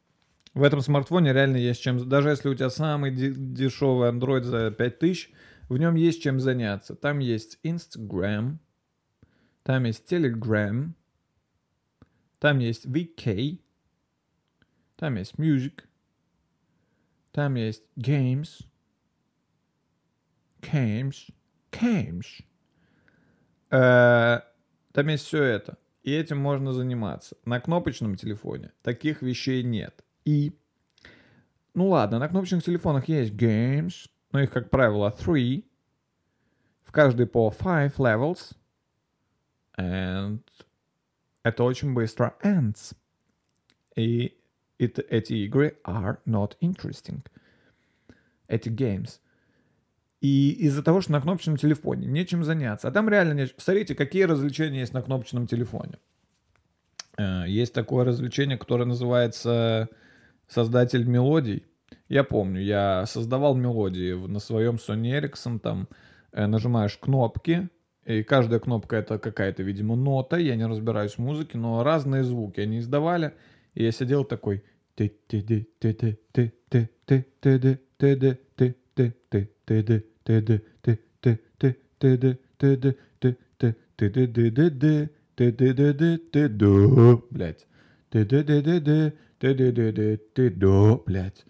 [0.55, 2.09] В этом смартфоне реально есть чем...
[2.09, 5.31] Даже если у тебя самый де- дешевый Android за 5000,
[5.68, 6.94] в нем есть чем заняться.
[6.97, 8.59] Там есть Instagram,
[9.62, 10.92] там есть Telegram,
[12.38, 13.61] там есть VK,
[14.97, 15.85] там есть Music,
[17.33, 18.64] там есть Games,
[20.61, 21.31] Games,
[21.71, 22.42] Games.
[23.71, 24.40] Э,
[24.92, 25.79] Там есть все это.
[26.09, 27.37] И этим можно заниматься.
[27.44, 30.03] На кнопочном телефоне таких вещей нет.
[30.25, 30.59] И
[31.75, 35.66] Ну ладно, на кнопочных телефонах есть games, но их, как правило, three.
[36.83, 38.57] В каждой по five levels.
[39.77, 40.40] And
[41.42, 42.97] это очень быстро ends.
[43.94, 44.40] И
[44.79, 47.21] это, эти игры are not interesting.
[48.47, 49.21] Эти games.
[50.20, 52.88] И из-за того, что на кнопочном телефоне нечем заняться.
[52.88, 53.46] А там реально не...
[53.57, 55.98] Смотрите, какие развлечения есть на кнопочном телефоне.
[57.16, 59.88] Э, Есть такое развлечение, которое называется
[60.48, 61.64] создатель мелодий.
[62.09, 65.88] Я помню, я создавал мелодии на своем Sony Ericsson, там
[66.33, 67.68] э, нажимаешь кнопки,
[68.04, 72.61] и каждая кнопка это какая-то, видимо, нота, я не разбираюсь в музыке, но разные звуки
[72.61, 73.35] они издавали,
[73.74, 74.64] и я сидел такой
[87.30, 87.66] блять.
[91.06, 91.44] Блять.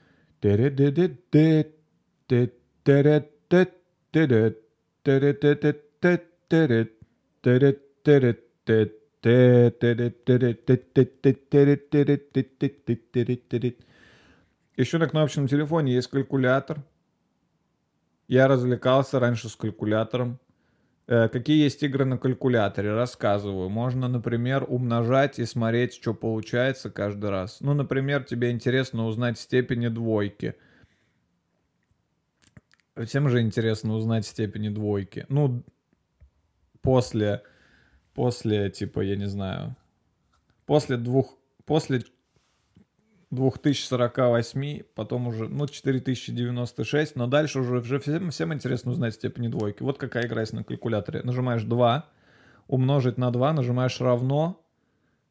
[14.76, 16.84] Еще на кнопочном телефоне есть калькулятор.
[18.28, 20.38] Я развлекался раньше с калькулятором.
[21.06, 22.92] Э, Какие есть игры на калькуляторе?
[22.92, 23.70] Рассказываю.
[23.70, 27.62] Можно, например, умножать и смотреть, что получается каждый раз.
[27.62, 30.54] Ну, например, тебе интересно узнать степени двойки.
[33.06, 35.24] Всем же интересно узнать степени двойки.
[35.30, 35.64] Ну,
[36.82, 37.42] после,
[38.12, 39.74] после, типа, я не знаю,
[40.66, 42.04] после двух, после
[43.30, 49.82] 2048, потом уже, ну, 4096, но дальше уже, уже всем, всем интересно узнать степени двойки.
[49.82, 51.22] Вот какая игра есть на калькуляторе.
[51.22, 52.08] Нажимаешь 2,
[52.68, 54.64] умножить на 2, нажимаешь равно,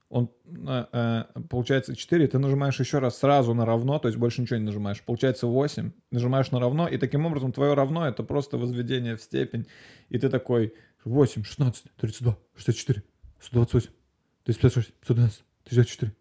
[0.09, 4.41] он, э, э, получается 4, ты нажимаешь еще раз сразу на равно, то есть больше
[4.41, 5.01] ничего не нажимаешь.
[5.01, 9.67] Получается 8, нажимаешь на равно, и таким образом твое равно это просто возведение в степень.
[10.09, 13.03] И ты такой 8, 16, 32, 64,
[13.41, 13.89] 128,
[14.45, 16.13] 256, 512, 64.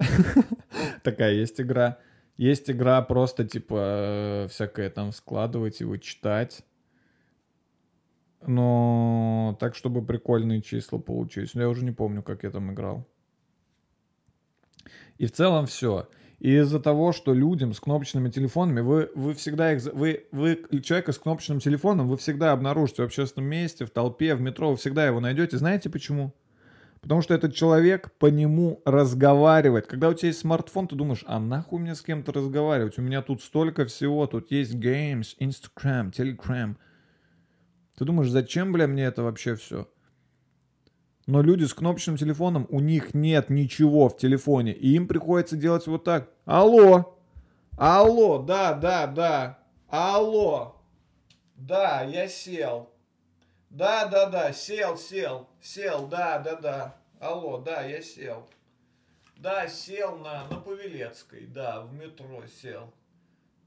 [1.02, 1.98] Такая есть игра.
[2.36, 6.64] Есть игра просто типа э, всякое там складывать и вычитать.
[8.46, 11.54] Но так, чтобы прикольные числа получились.
[11.54, 13.06] Но я уже не помню, как я там играл.
[15.18, 16.08] И в целом все.
[16.38, 19.84] И из-за того, что людям с кнопочными телефонами, вы, вы всегда их...
[19.92, 24.40] Вы, вы человека с кнопочным телефоном вы всегда обнаружите в общественном месте, в толпе, в
[24.40, 25.58] метро, вы всегда его найдете.
[25.58, 26.32] Знаете почему?
[27.00, 29.86] Потому что этот человек по нему разговаривает.
[29.86, 32.98] Когда у тебя есть смартфон, ты думаешь, а нахуй мне с кем-то разговаривать?
[32.98, 36.76] У меня тут столько всего, тут есть games, Instagram, Telegram.
[37.96, 39.88] Ты думаешь, зачем, бля, мне это вообще все?
[41.26, 45.86] Но люди с кнопочным телефоном, у них нет ничего в телефоне, и им приходится делать
[45.86, 46.28] вот так.
[46.44, 47.18] Алло!
[47.78, 49.58] Алло, да, да, да.
[49.88, 50.82] Алло!
[51.56, 52.89] Да, я сел.
[53.70, 56.96] Да, да, да, сел, сел, сел, да, да, да.
[57.20, 58.48] Алло, да, я сел.
[59.36, 62.92] Да, сел на, на Павелецкой, да, в метро сел.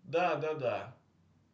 [0.03, 0.93] Да, да, да.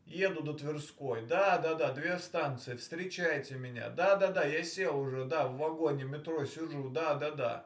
[0.06, 1.22] Еду до Тверской.
[1.28, 2.76] Да, да, да, две станции.
[2.76, 3.90] Встречайте меня.
[3.90, 6.90] Да, да, да, я сел уже, да, в вагоне метро сижу.
[6.90, 7.66] Да, да, да.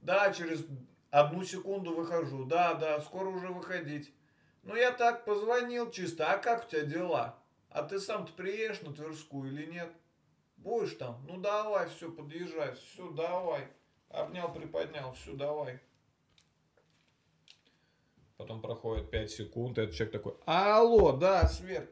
[0.00, 0.64] Да, через
[1.10, 2.44] одну секунду выхожу.
[2.44, 4.12] Да, да, скоро уже выходить.
[4.62, 6.32] Ну, я так позвонил чисто.
[6.32, 7.36] А как у тебя дела?
[7.76, 9.92] А ты сам-то приедешь на Тверскую или нет?
[10.56, 11.22] Будешь там?
[11.28, 12.74] Ну, давай, все, подъезжай.
[12.74, 13.68] Все, давай.
[14.08, 15.12] Обнял, приподнял.
[15.12, 15.78] Все, давай.
[18.38, 21.90] Потом проходит 5 секунд, и этот человек такой, алло, да, Сверк,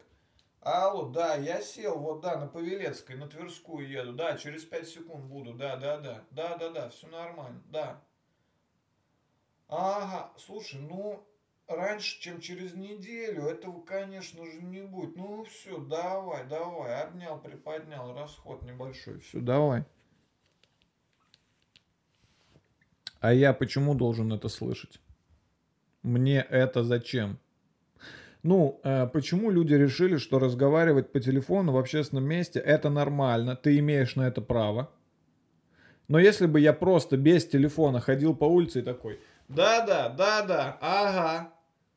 [0.62, 5.24] алло, да, я сел, вот, да, на Павелецкой, на Тверскую еду, да, через 5 секунд
[5.24, 8.02] буду, да, да, да, да, да, да, все нормально, да.
[9.68, 11.26] Ага, слушай, ну,
[11.68, 15.16] раньше, чем через неделю, этого, конечно же, не будет.
[15.16, 19.84] Ну, все, давай, давай, обнял, приподнял, расход небольшой, все, давай.
[23.20, 25.00] А я почему должен это слышать?
[26.02, 27.38] Мне это зачем?
[28.42, 33.78] Ну, э, почему люди решили, что разговаривать по телефону в общественном месте это нормально, ты
[33.78, 34.90] имеешь на это право?
[36.08, 39.18] Но если бы я просто без телефона ходил по улице и такой,
[39.48, 41.52] да-да, да-да, ага,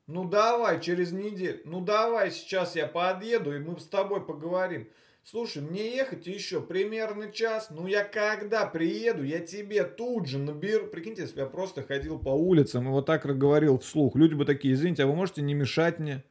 [0.05, 4.87] ну давай через неделю, ну давай сейчас я подъеду и мы с тобой поговорим.
[5.29, 10.87] Слушай, мне ехать еще примерно час, ну я когда приеду, я тебе тут же наберу.
[10.87, 14.15] Прикиньте, если бы я просто ходил по улицам и вот так говорил вслух.
[14.15, 16.23] Люди бы такие, извините, а вы можете не мешать мне?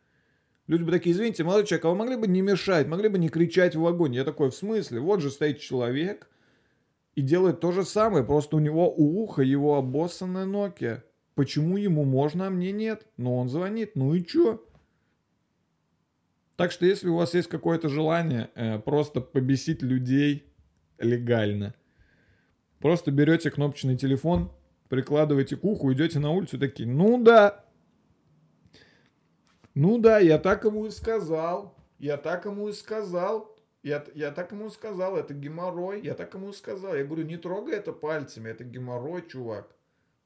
[0.67, 3.29] Люди бы такие, извините, молодой человек, а вы могли бы не мешать, могли бы не
[3.29, 4.17] кричать в вагоне?
[4.17, 5.01] Я такой, в смысле?
[5.01, 6.27] Вот же стоит человек
[7.17, 11.03] и делает то же самое, просто у него у уха его обоссанная Nokia.
[11.35, 13.07] Почему ему можно, а мне нет?
[13.17, 14.63] Но он звонит, ну и чё?
[16.57, 20.53] Так что если у вас есть какое-то желание э, просто побесить людей
[20.99, 21.75] легально,
[22.79, 24.53] просто берете кнопочный телефон,
[24.89, 27.65] прикладываете к уху, идете на улицу такие, ну да,
[29.75, 33.56] ну да, я так ему и сказал, я так ему и сказал,
[33.87, 36.97] я, я так ему сказал, это геморрой, я так ему сказал.
[36.97, 39.77] Я говорю, не трогай это пальцами, это геморрой, чувак.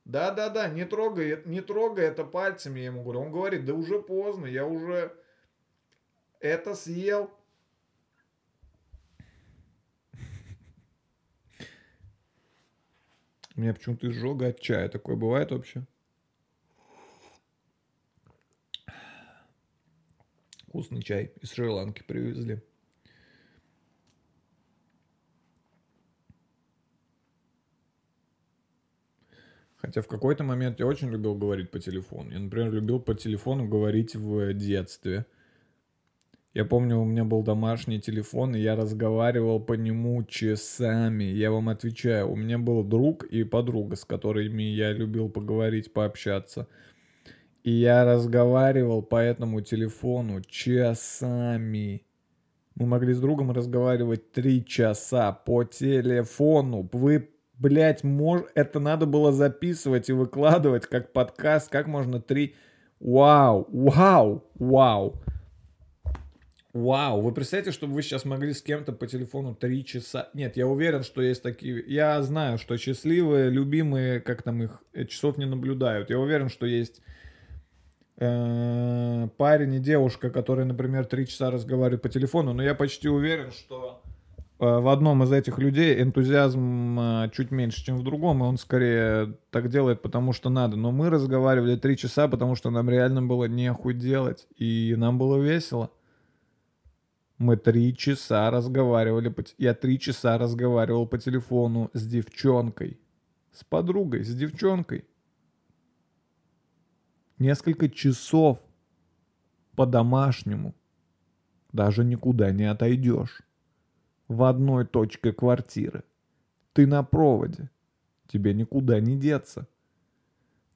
[0.06, 3.20] Да-да-да, не трогай, не трогай это пальцами, я ему говорю.
[3.20, 5.14] Он говорит, да уже поздно, я уже
[6.38, 7.30] это съел.
[13.56, 14.88] У меня почему-то изжога от чая.
[14.88, 15.86] Такое бывает вообще?
[20.66, 22.62] Вкусный чай из Шри-Ланки привезли.
[29.80, 32.30] Хотя в какой-то момент я очень любил говорить по телефону.
[32.30, 35.24] Я, например, любил по телефону говорить в детстве.
[36.52, 41.24] Я помню, у меня был домашний телефон, и я разговаривал по нему часами.
[41.24, 46.66] Я вам отвечаю, у меня был друг и подруга, с которыми я любил поговорить, пообщаться.
[47.62, 52.04] И я разговаривал по этому телефону часами.
[52.74, 56.88] Мы могли с другом разговаривать три часа по телефону.
[56.92, 58.42] Вы, блядь, мож...
[58.54, 61.70] это надо было записывать и выкладывать как подкаст.
[61.70, 62.56] Как можно три...
[62.98, 65.22] Вау, вау, вау.
[66.72, 70.28] Вау, вы представляете, чтобы вы сейчас могли с кем-то по телефону три часа...
[70.34, 71.82] Нет, я уверен, что есть такие...
[71.86, 76.10] Я знаю, что счастливые, любимые, как там их, э, часов не наблюдают.
[76.10, 77.02] Я уверен, что есть
[78.18, 83.50] э, парень и девушка, которые, например, три часа разговаривают по телефону, но я почти уверен,
[83.50, 84.02] что
[84.60, 89.38] в одном из этих людей энтузиазм э, чуть меньше, чем в другом, и он скорее
[89.50, 90.76] так делает, потому что надо.
[90.76, 95.38] Но мы разговаривали три часа, потому что нам реально было нехуй делать, и нам было
[95.42, 95.90] весело.
[97.38, 103.00] Мы три часа разговаривали, я три часа разговаривал по телефону с девчонкой,
[103.52, 105.06] с подругой, с девчонкой
[107.40, 108.58] несколько часов
[109.74, 110.74] по-домашнему.
[111.72, 113.42] Даже никуда не отойдешь.
[114.30, 116.04] В одной точке квартиры.
[116.72, 117.68] Ты на проводе.
[118.28, 119.66] Тебе никуда не деться.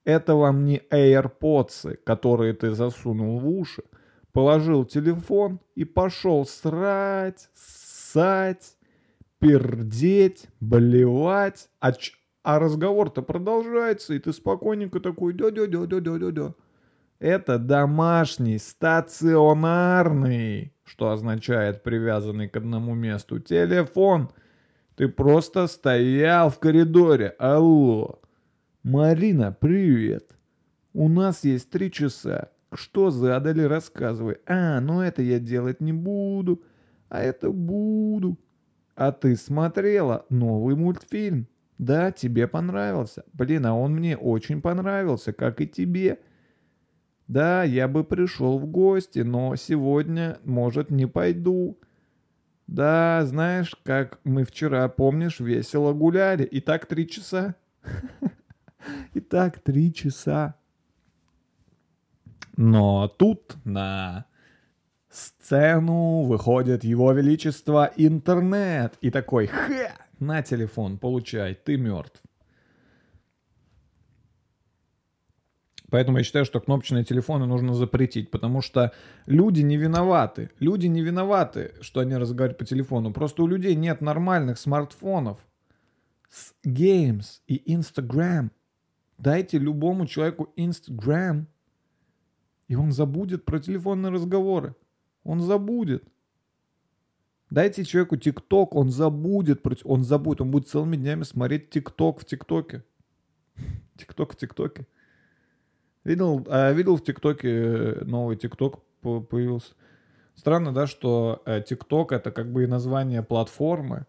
[0.05, 3.81] Это вам не AirPods, которые ты засунул в уши,
[4.33, 8.77] положил телефон и пошел срать, ссать,
[9.39, 12.11] пердеть, блевать, а, ч-
[12.43, 16.55] а разговор-то продолжается, и ты спокойненько такой дё-дё-дё-дё-дё-дё.
[17.19, 24.29] Это домашний, стационарный, что означает привязанный к одному месту, телефон.
[24.95, 27.35] Ты просто стоял в коридоре.
[27.39, 28.21] Алло.
[28.83, 30.29] Марина, привет.
[30.93, 32.49] У нас есть три часа.
[32.71, 34.37] Что задали, рассказывай.
[34.45, 36.63] А, ну это я делать не буду.
[37.09, 38.37] А это буду.
[38.95, 41.47] А ты смотрела новый мультфильм?
[41.77, 43.25] Да, тебе понравился.
[43.33, 46.19] Блин, а он мне очень понравился, как и тебе.
[47.27, 51.79] Да, я бы пришел в гости, но сегодня, может, не пойду.
[52.67, 56.43] Да, знаешь, как мы вчера, помнишь, весело гуляли.
[56.43, 57.55] И так три часа.
[59.13, 60.55] И так три часа.
[62.57, 64.25] Но тут на
[65.09, 68.97] сцену выходит его величество интернет.
[69.01, 72.21] И такой, хе, на телефон, получай, ты мертв.
[75.95, 78.91] Поэтому я считаю, что кнопочные телефоны нужно запретить, потому что
[79.27, 80.49] люди не виноваты.
[80.59, 83.13] Люди не виноваты, что они разговаривают по телефону.
[83.13, 85.39] Просто у людей нет нормальных смартфонов
[86.29, 88.51] с Games и Instagram.
[89.17, 91.47] Дайте любому человеку Instagram,
[92.67, 94.75] и он забудет про телефонные разговоры.
[95.23, 96.03] Он забудет.
[97.49, 102.83] Дайте человеку ТикТок, он забудет, он забудет, он будет целыми днями смотреть ТикТок в ТикТоке.
[103.97, 104.87] ТикТок в ТикТоке.
[106.05, 109.73] Видел, а, видел в ТикТоке э, новый ТикТок по- появился.
[110.35, 114.05] Странно, да, что э, ТикТок это как бы и название платформы,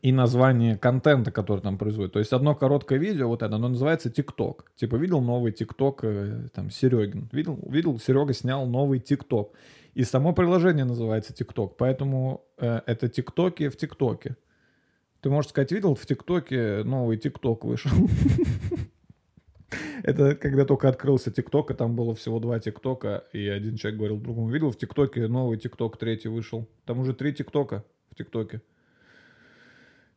[0.00, 2.12] и название контента, который там производит.
[2.12, 4.70] То есть одно короткое видео, вот это, оно называется ТикТок.
[4.76, 7.28] Типа видел новый ТикТок, э, там, Серегин.
[7.30, 9.52] Видел, видел, Серега снял новый ТикТок.
[9.92, 11.76] И само приложение называется ТикТок.
[11.76, 14.36] Поэтому э, это ТикТоки в ТикТоке.
[15.20, 17.90] Ты, можешь сказать, видел в ТикТоке новый ТикТок вышел?
[20.02, 24.18] Это когда только открылся ТикТок, и там было всего два ТикТока, и один человек говорил
[24.18, 26.68] другому, видел в ТикТоке новый ТикТок, третий вышел.
[26.84, 28.62] Там уже три ТикТока в ТикТоке.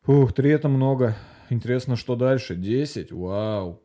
[0.06, 1.16] Ух, три это много.
[1.50, 2.56] Интересно, что дальше?
[2.56, 3.12] Десять?
[3.12, 3.82] Вау.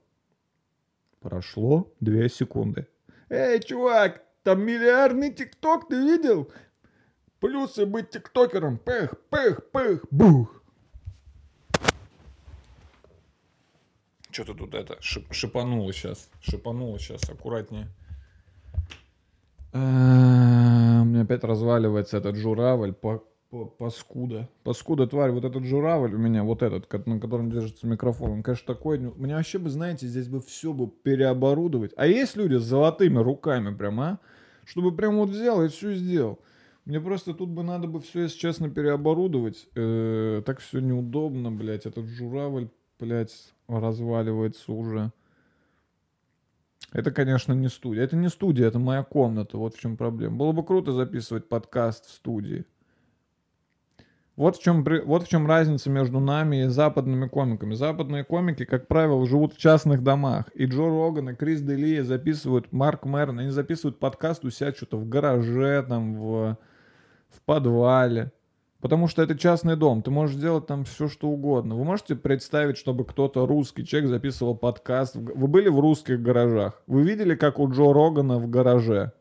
[1.20, 2.88] Прошло две секунды.
[3.30, 6.52] Эй, чувак, там миллиардный тикток, ты видел?
[7.40, 8.78] Плюсы быть тиктокером.
[8.78, 10.63] Пых, пых, пых, бух.
[14.34, 16.28] Что-то тут это шип- шипануло сейчас.
[16.42, 17.88] Шипануло сейчас, аккуратнее.
[19.72, 22.94] У меня опять разваливается этот журавль.
[22.94, 24.50] По, по- паскуда.
[24.64, 25.30] Паскуда, тварь.
[25.30, 28.98] Вот этот журавль у меня, вот этот, на котором держится микрофон, он, конечно, такой.
[28.98, 31.92] ну, Мне вообще бы, знаете, здесь бы все бы переоборудовать.
[31.96, 34.20] А есть люди с золотыми руками прям, а?
[34.66, 36.40] Чтобы прям вот взял и все сделал.
[36.86, 39.68] Мне просто тут бы надо бы все, если честно, переоборудовать.
[39.76, 41.86] Э, так все неудобно, блядь.
[41.86, 42.70] Этот журавль,
[43.00, 45.12] блядь, разваливается уже.
[46.92, 48.04] Это, конечно, не студия.
[48.04, 49.58] Это не студия, это моя комната.
[49.58, 50.38] Вот в чем проблема.
[50.38, 52.66] Было бы круто записывать подкаст в студии.
[54.36, 57.76] Вот в, чем, вот в чем разница между нами и западными комиками.
[57.76, 60.50] Западные комики, как правило, живут в частных домах.
[60.56, 64.98] И Джо Роган, и Крис Делия записывают, Марк Мэрон, они записывают подкаст у себя что-то
[64.98, 66.58] в гараже, там, в,
[67.30, 68.32] в подвале.
[68.84, 71.76] Потому что это частный дом, ты можешь делать там все, что угодно.
[71.76, 75.16] Вы можете представить, чтобы кто-то русский человек записывал подкаст?
[75.16, 76.84] Вы были в русских гаражах?
[76.86, 79.14] Вы видели, как у Джо Рогана в гараже?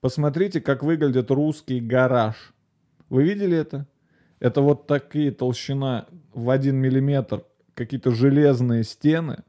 [0.00, 2.54] Посмотрите, как выглядит русский гараж.
[3.10, 3.86] Вы видели это?
[4.38, 9.44] Это вот такие толщина в один миллиметр, какие-то железные стены.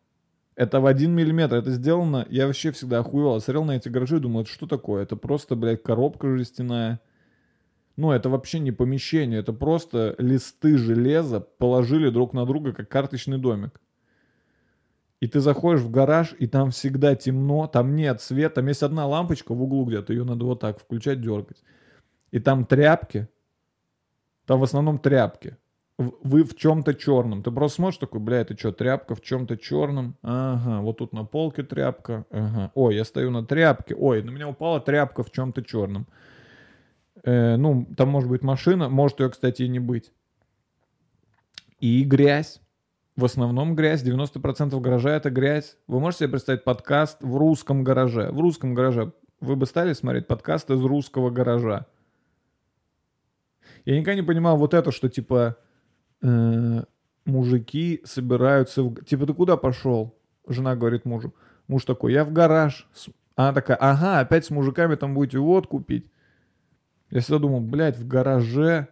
[0.57, 1.55] Это в один миллиметр.
[1.55, 3.39] Это сделано, я вообще всегда охуевал.
[3.39, 5.03] Смотрел на эти гаражи и думал, это что такое?
[5.03, 6.99] Это просто, блядь, коробка жестяная.
[7.97, 13.37] Ну, это вообще не помещение, это просто листы железа положили друг на друга, как карточный
[13.37, 13.79] домик.
[15.19, 19.05] И ты заходишь в гараж, и там всегда темно, там нет света, там есть одна
[19.05, 21.63] лампочка в углу где-то, ее надо вот так включать, дергать.
[22.31, 23.27] И там тряпки,
[24.45, 25.57] там в основном тряпки.
[25.97, 27.43] Вы в чем-то черном.
[27.43, 30.17] Ты просто смотришь такой, бля, это что, тряпка в чем-то черном?
[30.23, 32.25] Ага, вот тут на полке тряпка.
[32.31, 32.71] Ага.
[32.73, 33.93] Ой, я стою на тряпке.
[33.93, 36.07] Ой, на меня упала тряпка в чем-то черном.
[37.23, 40.11] Э, ну, там может быть машина, может ее, кстати, и не быть.
[41.79, 42.61] И грязь.
[43.15, 44.03] В основном грязь.
[44.03, 45.77] 90% гаража это грязь.
[45.87, 48.31] Вы можете себе представить подкаст в русском гараже?
[48.31, 49.11] В русском гараже.
[49.39, 51.87] Вы бы стали смотреть подкаст из русского гаража?
[53.85, 55.57] Я никогда не понимал вот это, что типа
[56.21, 56.83] э,
[57.25, 58.83] мужики собираются...
[58.83, 59.03] В...
[59.03, 60.15] Типа, ты куда пошел?
[60.47, 61.33] Жена говорит мужу.
[61.67, 62.87] Муж такой, я в гараж.
[62.93, 66.05] С- Она такая, ага, опять с мужиками там будете водку пить.
[67.11, 68.87] Я всегда думал, блядь, в гараже,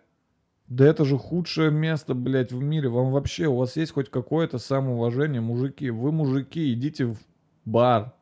[0.67, 2.89] да это же худшее место, блядь, в мире.
[2.89, 5.89] Вам вообще, у вас есть хоть какое-то самоуважение, мужики?
[5.89, 7.17] Вы, мужики, идите в
[7.65, 8.13] бар.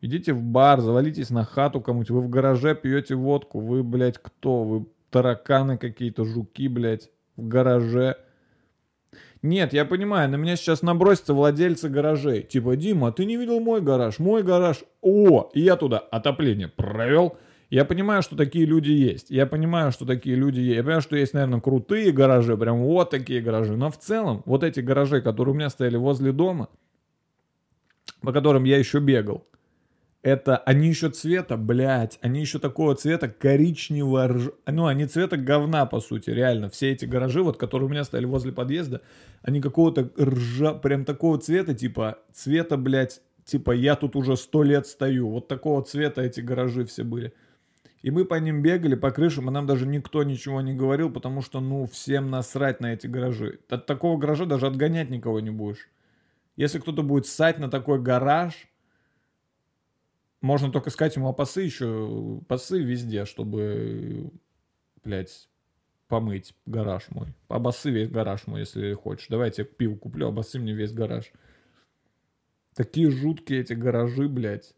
[0.00, 2.10] Идите в бар, завалитесь на хату кому-нибудь.
[2.10, 3.60] Вы в гараже пьете водку.
[3.60, 4.64] Вы, блядь, кто?
[4.64, 8.16] Вы тараканы какие-то, жуки, блядь, в гараже.
[9.42, 12.42] Нет, я понимаю, на меня сейчас набросятся владельцы гаражей.
[12.42, 14.18] Типа, Дима, ты не видел мой гараж?
[14.18, 14.84] Мой гараж.
[15.02, 17.36] О, и я туда отопление провел.
[17.70, 19.30] Я понимаю, что такие люди есть.
[19.30, 20.76] Я понимаю, что такие люди есть.
[20.76, 23.76] Я понимаю, что есть, наверное, крутые гаражи, прям вот такие гаражи.
[23.76, 26.68] Но в целом, вот эти гаражи, которые у меня стояли возле дома,
[28.22, 29.46] по которым я еще бегал,
[30.22, 34.50] это они еще цвета, блядь, они еще такого цвета коричневого, рж...
[34.66, 36.68] ну, они цвета говна, по сути, реально.
[36.70, 39.00] Все эти гаражи, вот, которые у меня стояли возле подъезда,
[39.42, 44.88] они какого-то ржа, прям такого цвета, типа, цвета, блядь, типа, я тут уже сто лет
[44.88, 45.30] стою.
[45.30, 47.32] Вот такого цвета эти гаражи все были.
[48.02, 51.42] И мы по ним бегали, по крышам, и нам даже никто ничего не говорил, потому
[51.42, 53.60] что, ну, всем насрать на эти гаражи.
[53.68, 55.88] От такого гаража даже отгонять никого не будешь.
[56.56, 58.68] Если кто-то будет ссать на такой гараж,
[60.40, 64.30] можно только сказать ему, а еще, пасы везде, чтобы,
[65.04, 65.50] блядь,
[66.08, 67.34] помыть гараж мой.
[67.48, 69.28] Обосы весь гараж мой, если хочешь.
[69.28, 71.32] Давай я пиво куплю, обосы мне весь гараж.
[72.74, 74.74] Такие жуткие эти гаражи, блядь.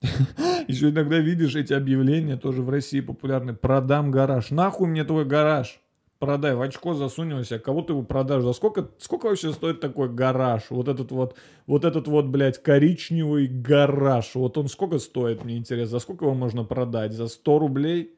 [0.68, 3.54] Еще иногда видишь эти объявления, тоже в России популярны.
[3.54, 4.50] Продам гараж.
[4.50, 5.80] Нахуй мне твой гараж?
[6.18, 7.60] Продай, в очко засунь его себе.
[7.60, 8.42] Кого ты его продашь?
[8.42, 10.64] За сколько, сколько вообще стоит такой гараж?
[10.70, 11.36] Вот этот вот,
[11.66, 14.34] вот этот вот, блядь, коричневый гараж.
[14.34, 15.90] Вот он сколько стоит, мне интересно?
[15.90, 17.12] За сколько его можно продать?
[17.12, 18.16] За 100 рублей?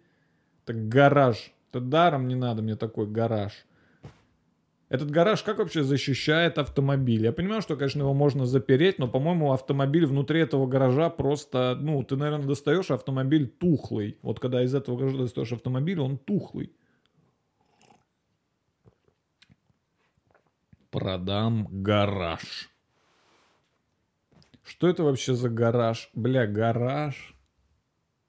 [0.65, 1.53] Так гараж.
[1.71, 3.53] Это даром не надо мне такой гараж.
[4.91, 7.23] Этот гараж как вообще защищает автомобиль?
[7.23, 12.03] Я понимаю, что, конечно, его можно запереть, но, по-моему, автомобиль внутри этого гаража просто, ну,
[12.03, 14.19] ты, наверное, достаешь автомобиль тухлый.
[14.21, 16.73] Вот когда из этого гаража достаешь автомобиль, он тухлый.
[20.91, 22.69] Продам гараж.
[24.65, 26.11] Что это вообще за гараж?
[26.15, 27.37] Бля, гараж.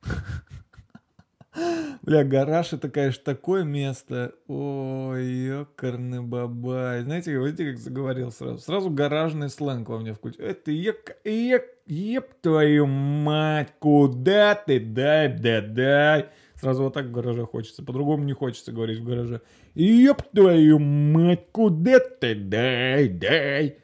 [2.04, 4.34] Бля, гараж это, конечно, такое место.
[4.47, 7.04] Ой, ёкарный бабай.
[7.04, 8.58] Знаете, видите, как заговорил сразу?
[8.58, 10.43] Сразу гаражный сленг во мне включил.
[10.43, 16.30] Это ек, ек, еп твою мать, куда ты, дай, да, дай.
[16.56, 17.84] Сразу вот так в гараже хочется.
[17.84, 19.41] По-другому не хочется говорить в гараже.
[19.76, 23.78] Еп твою мать, куда ты, дай, дай.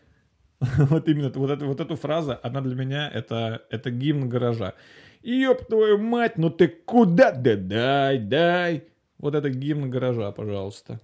[0.59, 4.74] Вот именно вот, это, вот эту фразу, она для меня это, это гимн гаража.
[5.22, 7.32] Ёб твою мать, ну ты куда?
[7.32, 8.88] Да дай, дай.
[9.18, 10.99] Вот это гимн гаража, пожалуйста.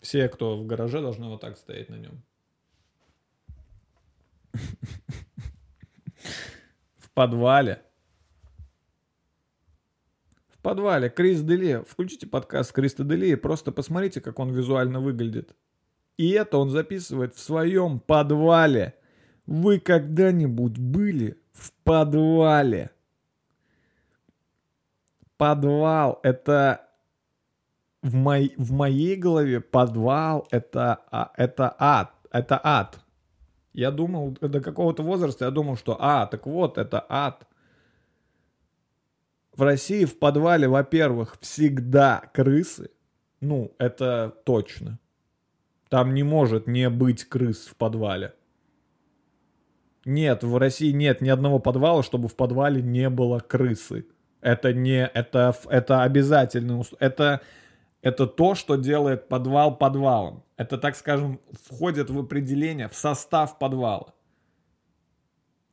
[0.00, 2.22] Все, кто в гараже, должны вот так стоять на нем.
[6.98, 7.82] В подвале.
[10.48, 11.82] В подвале Крис Дели.
[11.86, 15.54] Включите подкаст Криста Дели и просто посмотрите, как он визуально выглядит.
[16.16, 18.94] И это он записывает в своем подвале.
[19.46, 22.90] Вы когда-нибудь были в подвале?
[25.36, 26.88] Подвал— это
[28.02, 32.12] в, мой, в моей голове подвал это, а, это ад.
[32.30, 33.00] Это ад.
[33.72, 37.46] Я думал, до какого-то возраста я думал, что а, так вот, это ад.
[39.54, 42.90] В России в подвале, во-первых, всегда крысы.
[43.40, 44.98] Ну, это точно.
[45.88, 48.34] Там не может не быть крыс в подвале.
[50.08, 54.06] Нет, в России нет ни одного подвала, чтобы в подвале не было крысы.
[54.40, 57.42] Это не, это, это обязательный, это,
[58.00, 60.44] это то, что делает подвал подвалом.
[60.56, 64.14] Это, так скажем, входит в определение, в состав подвала.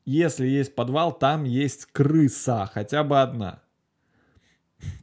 [0.04, 3.62] Если есть подвал, там есть крыса, хотя бы одна.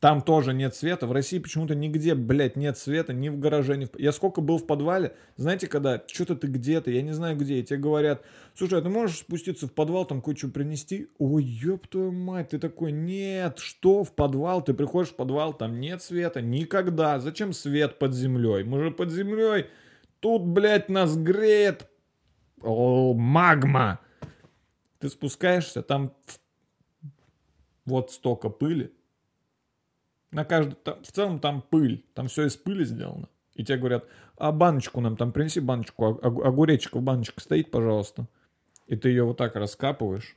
[0.01, 1.07] Там тоже нет света.
[1.07, 3.91] В России почему-то нигде, блядь, нет света, ни в гараже, ни в...
[3.99, 7.63] Я сколько был в подвале, знаете, когда что-то ты где-то, я не знаю где, и
[7.63, 8.23] тебе говорят,
[8.55, 11.09] слушай, а ты можешь спуститься в подвал, там кое-что принести?
[11.19, 14.63] Ой, ёб твою мать, ты такой, нет, что в подвал?
[14.63, 17.19] Ты приходишь в подвал, там нет света, никогда.
[17.19, 18.65] Зачем свет под землей?
[18.65, 19.67] Мы же под землей,
[20.21, 21.89] тут, блядь, нас греет
[22.61, 24.01] О, магма.
[24.99, 26.15] Ты спускаешься, там
[27.85, 28.93] вот столько пыли,
[30.33, 33.29] на каждый, там, в целом там пыль, там все из пыли сделано.
[33.55, 34.07] И тебе говорят,
[34.37, 38.27] а баночку нам там принеси баночку, ог- огуречек в баночке стоит, пожалуйста.
[38.87, 40.37] И ты ее вот так раскапываешь,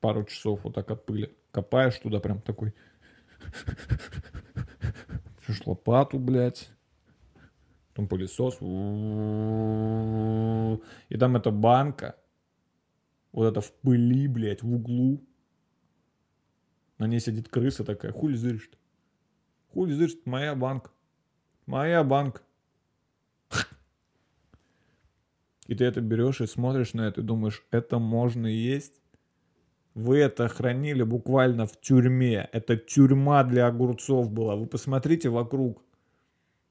[0.00, 2.74] пару часов вот так от пыли, копаешь туда прям такой,
[5.46, 6.70] Чушь лопату, блядь,
[7.88, 8.56] потом пылесос,
[11.08, 12.16] и там эта банка,
[13.32, 15.24] вот это в пыли, блядь, в углу,
[17.02, 18.78] на ней сидит крыса такая, хули зыришь-то?
[19.72, 20.92] Хули зыришь моя банка.
[21.66, 22.42] Моя банка.
[25.66, 29.02] И ты это берешь и смотришь на это и думаешь, это можно есть?
[29.94, 32.48] Вы это хранили буквально в тюрьме.
[32.52, 34.54] Это тюрьма для огурцов была.
[34.54, 35.82] Вы посмотрите вокруг.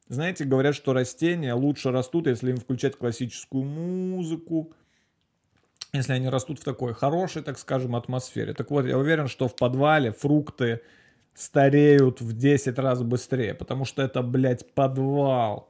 [0.07, 4.71] Знаете, говорят, что растения лучше растут, если им включать классическую музыку,
[5.93, 8.53] если они растут в такой хорошей, так скажем, атмосфере.
[8.53, 10.81] Так вот, я уверен, что в подвале фрукты
[11.33, 15.69] стареют в 10 раз быстрее, потому что это, блядь, подвал.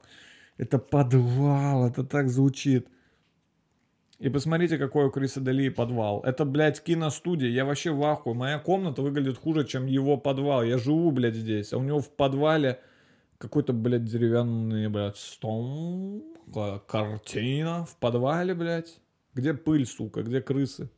[0.58, 2.88] Это подвал, это так звучит.
[4.20, 6.20] И посмотрите, какой у Криса Дели подвал.
[6.20, 7.48] Это, блядь, киностудия.
[7.48, 8.34] Я вообще в ахуе.
[8.34, 10.62] Моя комната выглядит хуже, чем его подвал.
[10.62, 11.72] Я живу, блядь, здесь.
[11.72, 12.78] А у него в подвале
[13.38, 16.22] какой-то, блядь, деревянный, блядь, стол.
[16.86, 19.01] Картина в подвале, блядь.
[19.34, 20.22] Где пыль, сука?
[20.22, 20.90] Где крысы?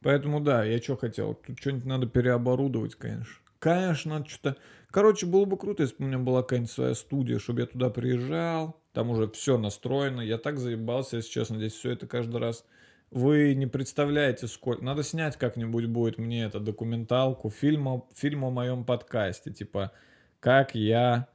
[0.00, 1.34] Поэтому да, я что хотел.
[1.34, 3.34] Тут что-нибудь надо переоборудовать, конечно.
[3.58, 4.56] Конечно, надо что-то...
[4.90, 7.90] Короче, было бы круто, если бы у меня была какая-нибудь своя студия, чтобы я туда
[7.90, 8.80] приезжал.
[8.92, 10.20] Там уже все настроено.
[10.20, 12.64] Я так заебался, если честно, здесь все это каждый раз.
[13.10, 14.84] Вы не представляете, сколько...
[14.84, 19.52] Надо снять как-нибудь будет мне это документалку, фильм, фильм о моем подкасте.
[19.52, 19.92] Типа,
[20.40, 21.28] как я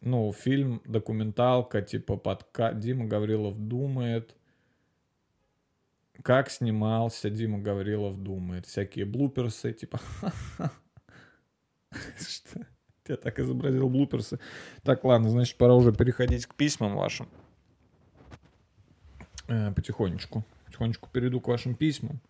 [0.00, 2.72] ну, фильм, документалка, типа подка...
[2.72, 4.34] Дима Гаврилов думает,
[6.22, 10.00] как снимался Дима Гаврилов думает, всякие блуперсы, типа,
[12.18, 12.66] что?
[13.08, 14.40] Я так изобразил блуперсы.
[14.82, 17.28] Так, ладно, значит, пора уже переходить к письмам вашим.
[19.48, 20.44] Э, потихонечку.
[20.64, 22.20] Потихонечку перейду к вашим письмам.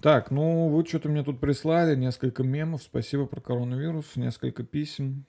[0.00, 5.26] Так, ну вы что-то мне тут прислали, несколько мемов, спасибо про коронавирус, несколько писем.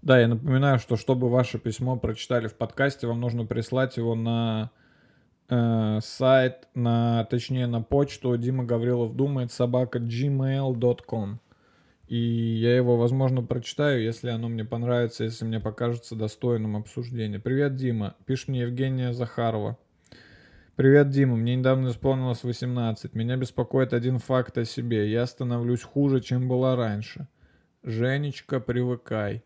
[0.00, 4.70] Да, я напоминаю, что чтобы ваше письмо прочитали в подкасте, вам нужно прислать его на
[5.50, 11.38] э, сайт, на, точнее на почту Дима Гаврилов думает собака gmail.com.
[12.10, 17.38] И я его, возможно, прочитаю, если оно мне понравится, если мне покажется достойным обсуждения.
[17.38, 18.16] Привет, Дима.
[18.26, 19.78] Пишет мне Евгения Захарова.
[20.74, 21.36] Привет, Дима.
[21.36, 23.14] Мне недавно исполнилось 18.
[23.14, 25.08] Меня беспокоит один факт о себе.
[25.08, 27.28] Я становлюсь хуже, чем была раньше.
[27.84, 29.44] Женечка, привыкай.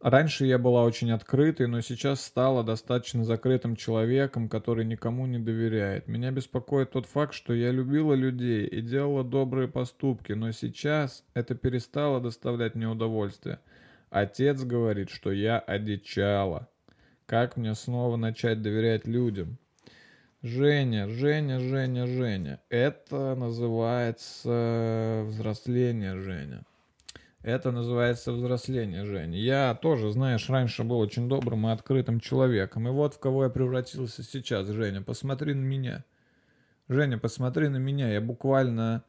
[0.00, 6.06] Раньше я была очень открытой, но сейчас стала достаточно закрытым человеком, который никому не доверяет.
[6.06, 11.56] Меня беспокоит тот факт, что я любила людей и делала добрые поступки, но сейчас это
[11.56, 13.58] перестало доставлять мне удовольствие.
[14.08, 16.68] Отец говорит, что я одичала.
[17.26, 19.58] Как мне снова начать доверять людям?
[20.42, 22.60] Женя, Женя, Женя, Женя.
[22.68, 26.62] Это называется взросление, Женя.
[27.42, 29.38] Это называется взросление, Женя.
[29.38, 32.88] Я тоже, знаешь, раньше был очень добрым и открытым человеком.
[32.88, 35.02] И вот в кого я превратился сейчас, Женя.
[35.02, 36.04] Посмотри на меня.
[36.88, 38.10] Женя, посмотри на меня.
[38.10, 39.04] Я буквально...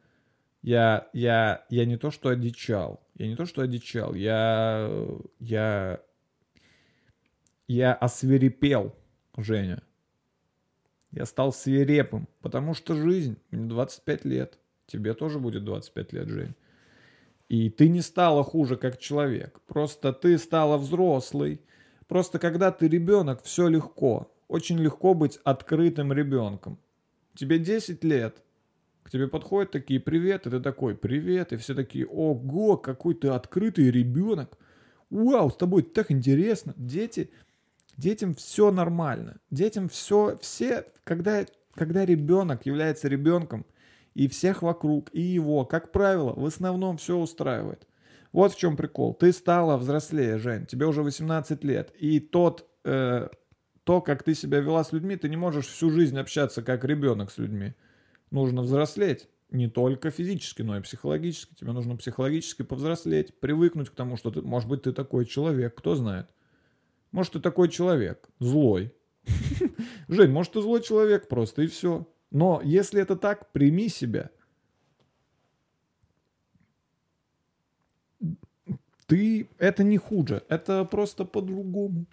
[0.62, 3.00] Я, я, я не то что одичал.
[3.14, 4.14] Я не то что одичал.
[4.14, 4.88] Я...
[5.40, 6.00] Я...
[7.66, 8.94] Я освирепел,
[9.36, 9.82] Женя.
[11.10, 14.58] Я стал свирепым, потому что жизнь, мне 25 лет.
[14.86, 16.54] Тебе тоже будет 25 лет, Жень.
[17.50, 19.60] И ты не стала хуже как человек.
[19.66, 21.60] Просто ты стала взрослой.
[22.06, 24.32] Просто когда ты ребенок, все легко.
[24.46, 26.78] Очень легко быть открытым ребенком.
[27.34, 28.40] Тебе 10 лет.
[29.02, 33.26] К тебе подходят такие привет, и ты такой привет, и все такие ого, какой ты
[33.26, 34.56] открытый ребенок.
[35.10, 36.72] Вау, с тобой так интересно.
[36.76, 37.32] Дети,
[37.96, 39.40] детям все нормально.
[39.50, 41.44] Детям все, все, когда,
[41.74, 43.66] когда ребенок является ребенком,
[44.14, 47.86] и всех вокруг, и его, как правило, в основном все устраивает.
[48.32, 49.14] Вот в чем прикол.
[49.14, 53.28] Ты стала взрослее, Жень, тебе уже 18 лет, и тот, э,
[53.84, 57.30] то, как ты себя вела с людьми, ты не можешь всю жизнь общаться как ребенок
[57.30, 57.74] с людьми.
[58.30, 59.28] Нужно взрослеть.
[59.50, 61.54] Не только физически, но и психологически.
[61.54, 65.96] Тебе нужно психологически повзрослеть, привыкнуть к тому, что ты, может быть, ты такой человек, кто
[65.96, 66.28] знает.
[67.10, 68.94] Может, ты такой человек, злой.
[70.08, 72.06] Жень, может, ты злой человек просто, и все.
[72.30, 74.30] Но если это так, прими себя.
[79.06, 82.06] Ты, это не хуже, это просто по-другому.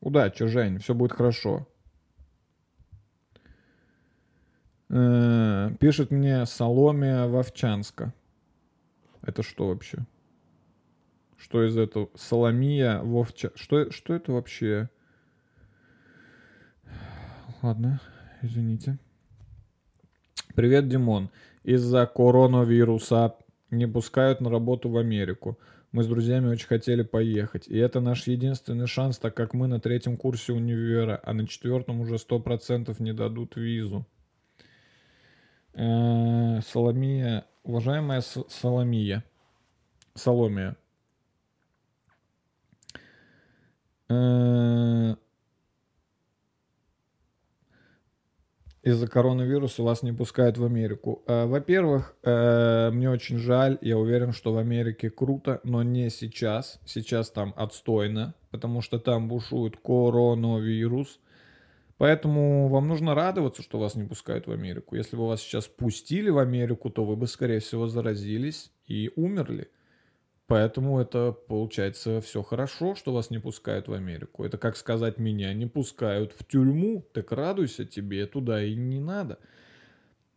[0.00, 1.68] Удачи, Жень, все будет хорошо.
[4.88, 8.12] Э, пишет мне Соломия Вовчанска.
[9.22, 9.98] Это что вообще?
[11.36, 12.10] Что из этого?
[12.14, 13.52] Соломия Вовча...
[13.54, 14.88] Что, что это вообще?
[17.62, 18.00] Ладно,
[18.42, 18.98] извините.
[20.54, 21.30] Привет, Димон.
[21.62, 23.36] Из-за коронавируса
[23.70, 25.58] не пускают на работу в Америку.
[25.92, 27.66] Мы с друзьями очень хотели поехать.
[27.68, 32.00] И это наш единственный шанс, так как мы на третьем курсе универа, а на четвертом
[32.00, 34.06] уже сто процентов не дадут визу.
[35.74, 39.24] Э-э, Соломия, уважаемая Соломия,
[40.14, 40.76] Соломия,
[48.82, 51.22] из-за коронавируса вас не пускают в Америку.
[51.26, 56.80] Э, во-первых, э, мне очень жаль, я уверен, что в Америке круто, но не сейчас.
[56.86, 61.20] Сейчас там отстойно, потому что там бушует коронавирус.
[61.98, 64.94] Поэтому вам нужно радоваться, что вас не пускают в Америку.
[64.94, 69.68] Если бы вас сейчас пустили в Америку, то вы бы, скорее всего, заразились и умерли.
[70.48, 74.44] Поэтому это получается все хорошо, что вас не пускают в Америку.
[74.44, 79.38] Это как сказать, меня не пускают в тюрьму, так радуйся тебе, туда и не надо.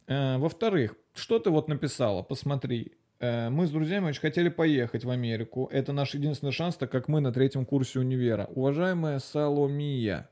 [0.08, 2.92] Э, во-вторых, что ты вот написала, посмотри.
[3.22, 5.70] Э, мы с друзьями очень хотели поехать в Америку.
[5.72, 8.50] Это наш единственный шанс, так как мы на третьем курсе универа.
[8.54, 10.30] Уважаемая Саломия,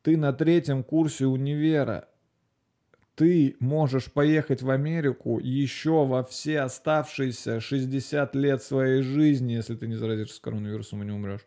[0.00, 2.08] ты на третьем курсе универа
[3.18, 9.88] ты можешь поехать в Америку еще во все оставшиеся 60 лет своей жизни, если ты
[9.88, 11.44] не заразишься коронавирусом и не умрешь.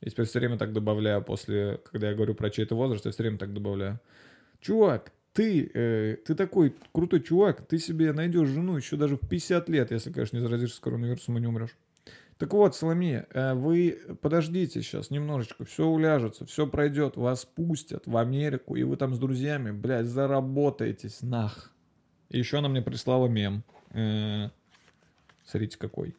[0.00, 3.22] Я теперь все время так добавляю после, когда я говорю про чей-то возраст, я все
[3.22, 4.00] время так добавляю.
[4.62, 9.68] Чувак, ты, э, ты такой крутой чувак, ты себе найдешь жену еще даже в 50
[9.68, 11.76] лет, если, конечно, не заразишься коронавирусом и не умрешь.
[12.40, 18.16] Так вот, Соломея, э, вы подождите сейчас немножечко, все уляжется, все пройдет, вас пустят в
[18.16, 21.70] Америку, и вы там с друзьями, блядь, заработаетесь, нах.
[22.30, 23.62] И еще она мне прислала мем.
[23.90, 24.48] Э,
[25.44, 26.16] смотрите, какой.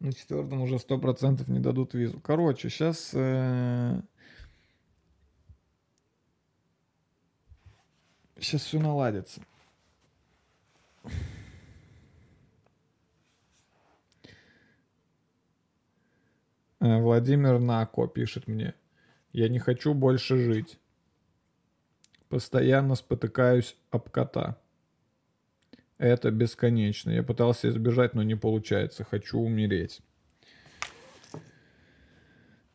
[0.00, 2.20] На четвертом уже 100% не дадут визу.
[2.20, 3.10] Короче, сейчас...
[3.14, 4.00] Э...
[8.38, 9.40] Сейчас все наладится.
[16.80, 18.74] Э, Владимир Нако пишет мне.
[19.32, 20.78] Я не хочу больше жить.
[22.28, 24.58] Постоянно спотыкаюсь об кота.
[25.98, 27.10] Это бесконечно.
[27.10, 29.04] Я пытался избежать, но не получается.
[29.04, 30.00] Хочу умереть.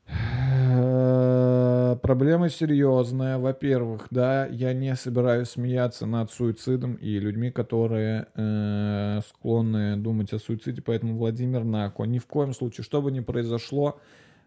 [2.01, 3.37] Проблема серьезная.
[3.37, 10.39] Во-первых, да, я не собираюсь смеяться над суицидом и людьми, которые э, склонны думать о
[10.39, 10.81] суициде.
[10.81, 13.99] Поэтому Владимир Нако, ни в коем случае, что бы ни произошло,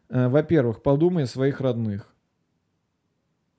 [0.09, 2.14] э, во-первых, подумай о своих родных.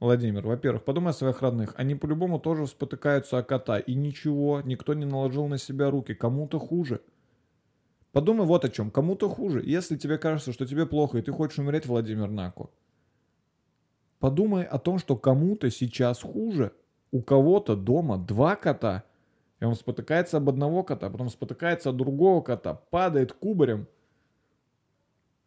[0.05, 1.73] Владимир, во-первых, подумай о своих родных.
[1.77, 3.79] Они по-любому тоже спотыкаются о кота.
[3.79, 6.13] И ничего, никто не наложил на себя руки.
[6.13, 7.01] Кому-то хуже.
[8.11, 8.91] Подумай вот о чем.
[8.91, 9.63] Кому-то хуже.
[9.65, 12.69] Если тебе кажется, что тебе плохо, и ты хочешь умереть, Владимир Нако,
[14.19, 16.71] подумай о том, что кому-то сейчас хуже.
[17.11, 19.05] У кого-то дома два кота.
[19.59, 23.87] И он спотыкается об одного кота, потом спотыкается от другого кота, падает кубарем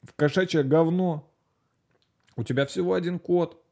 [0.02, 1.30] в кошачье говно.
[2.36, 3.62] У тебя всего один кот.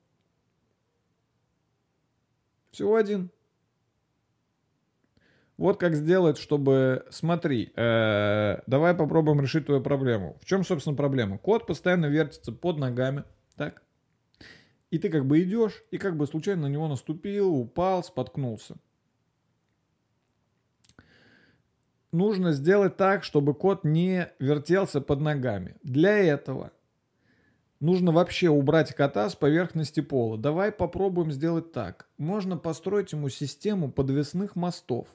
[2.76, 3.30] Всего один.
[5.56, 7.06] Вот как сделать, чтобы...
[7.08, 10.36] Смотри, э, давай попробуем решить твою проблему.
[10.42, 11.38] В чем, собственно, проблема?
[11.38, 13.24] Кот постоянно вертится под ногами,
[13.56, 13.82] так?
[14.90, 18.76] И ты как бы идешь, и как бы случайно на него наступил, упал, споткнулся.
[22.12, 25.76] Нужно сделать так, чтобы кот не вертелся под ногами.
[25.82, 26.72] Для этого
[27.80, 30.38] нужно вообще убрать кота с поверхности пола.
[30.38, 32.08] Давай попробуем сделать так.
[32.18, 35.08] Можно построить ему систему подвесных мостов.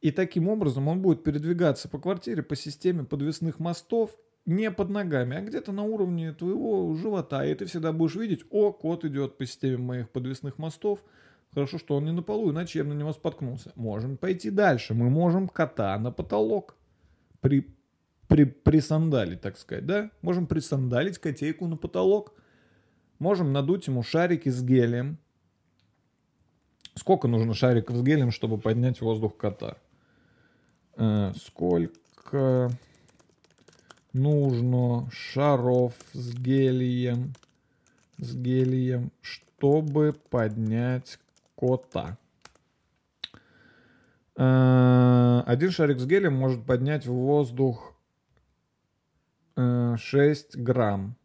[0.00, 4.10] И таким образом он будет передвигаться по квартире по системе подвесных мостов
[4.44, 7.44] не под ногами, а где-то на уровне твоего живота.
[7.44, 11.04] И ты всегда будешь видеть, о, кот идет по системе моих подвесных мостов.
[11.54, 13.72] Хорошо, что он не на полу, иначе я бы на него споткнулся.
[13.76, 14.94] Можем пойти дальше.
[14.94, 16.76] Мы можем кота на потолок
[17.40, 17.68] при,
[18.28, 20.10] при, присандалить, так сказать, да?
[20.22, 22.34] Можем присандалить котейку на потолок.
[23.18, 25.18] Можем надуть ему шарики с гелием.
[26.94, 29.76] Сколько нужно шариков с гелием, чтобы поднять воздух кота?
[30.96, 32.70] Э, сколько
[34.12, 37.34] нужно шаров с гелием,
[38.18, 41.18] с гелием, чтобы поднять
[41.54, 42.18] кота?
[44.36, 47.91] Э, один шарик с гелием может поднять в воздух
[49.56, 51.16] 6 грамм.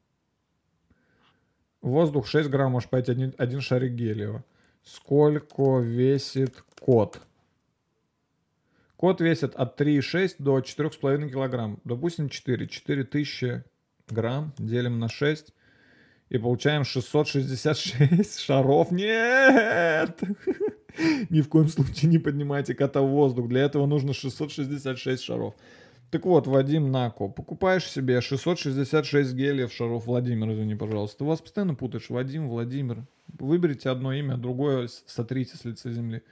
[1.82, 4.44] В воздух 6 грамм может поднять один, один шарик гелия.
[4.84, 7.22] Сколько весит кот?
[8.96, 11.80] Кот весит от 3,6 до 4,5 килограмм.
[11.84, 12.68] Допустим, 4.
[12.68, 13.64] 4000
[14.10, 15.54] грамм делим на 6.
[16.30, 18.92] И получаем 666 шаров.
[18.92, 20.20] Нет!
[21.30, 23.48] Ни в коем случае не поднимайте кота в воздух.
[23.48, 25.54] Для этого нужно 666 шаров.
[26.10, 30.06] Так вот, Вадим Нако, покупаешь себе 666 гелиев шаров.
[30.06, 31.20] Владимир, извини, пожалуйста.
[31.20, 32.10] Ты вас постоянно путаешь.
[32.10, 33.06] Вадим, Владимир.
[33.28, 36.24] Выберите одно имя, другое сотрите с лица земли.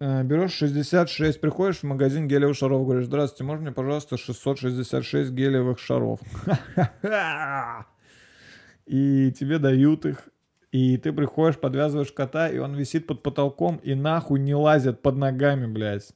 [0.00, 5.80] Э, Берешь 66, приходишь в магазин гелевых шаров, говоришь, здравствуйте, можно мне, пожалуйста, 666 гелевых
[5.80, 6.20] шаров?
[8.86, 10.28] И тебе дают их,
[10.72, 15.16] и ты приходишь, подвязываешь кота, и он висит под потолком, и нахуй не лазит под
[15.16, 16.14] ногами, блядь.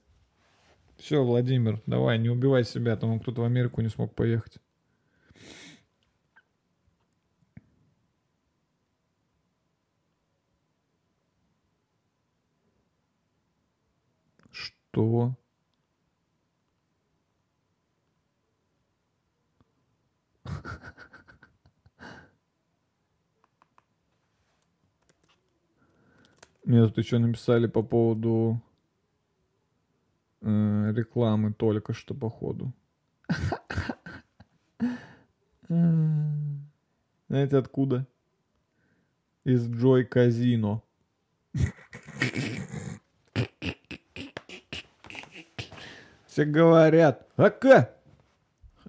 [1.02, 4.58] Все, Владимир, давай, не убивай себя, там кто-то в Америку не смог поехать.
[14.52, 15.34] Что?
[26.64, 28.62] Мне тут еще написали по поводу
[30.42, 32.72] э, рекламы только что, походу.
[35.68, 38.06] Знаете откуда?
[39.44, 40.84] Из Joy Казино.
[46.26, 47.94] Все говорят, ака!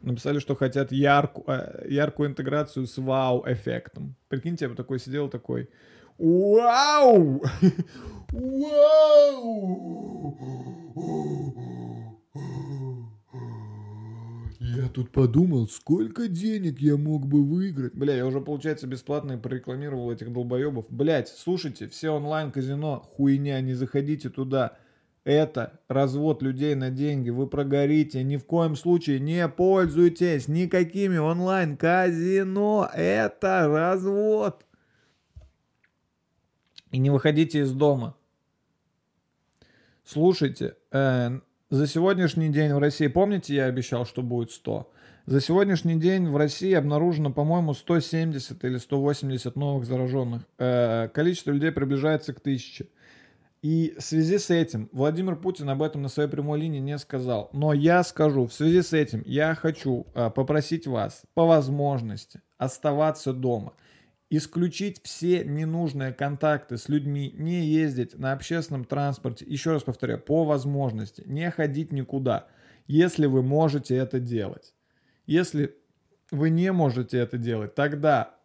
[0.01, 4.15] Написали, что хотят ярку, э, яркую интеграцию с вау-эффектом.
[4.27, 5.69] Прикиньте, я бы такой сидел, такой,
[6.17, 7.41] вау!
[8.31, 9.93] Вау!
[14.75, 17.93] Я тут подумал, сколько денег я мог бы выиграть.
[17.93, 20.85] Бля, я уже, получается, бесплатно прорекламировал этих долбоебов.
[20.89, 24.77] Блять, слушайте, все онлайн-казино, хуйня, не заходите туда.
[25.25, 27.29] Это развод людей на деньги.
[27.29, 28.23] Вы прогорите.
[28.23, 32.89] Ни в коем случае не пользуйтесь никакими онлайн-казино.
[32.93, 34.65] Это развод.
[36.93, 38.15] И не выходите из дома.
[40.05, 41.39] Слушайте, э,
[41.71, 44.91] за сегодняшний день в России, помните, я обещал, что будет 100?
[45.25, 50.43] За сегодняшний день в России обнаружено, по-моему, 170 или 180 новых зараженных.
[50.59, 52.85] Э, количество людей приближается к 1000.
[53.63, 57.49] И в связи с этим Владимир Путин об этом на своей прямой линии не сказал.
[57.53, 63.33] Но я скажу, в связи с этим я хочу э, попросить вас по возможности оставаться
[63.33, 63.73] дома.
[64.29, 70.43] Исключить все ненужные контакты с людьми, не ездить на общественном транспорте, еще раз повторяю, по
[70.43, 72.47] возможности, не ходить никуда,
[72.87, 74.73] если вы можете это делать.
[75.27, 75.75] Если
[76.31, 78.35] вы не можете это делать, тогда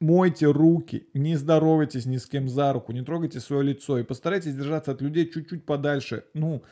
[0.00, 4.54] мойте руки, не здоровайтесь ни с кем за руку, не трогайте свое лицо и постарайтесь
[4.54, 6.24] держаться от людей чуть-чуть подальше.
[6.34, 6.62] Ну,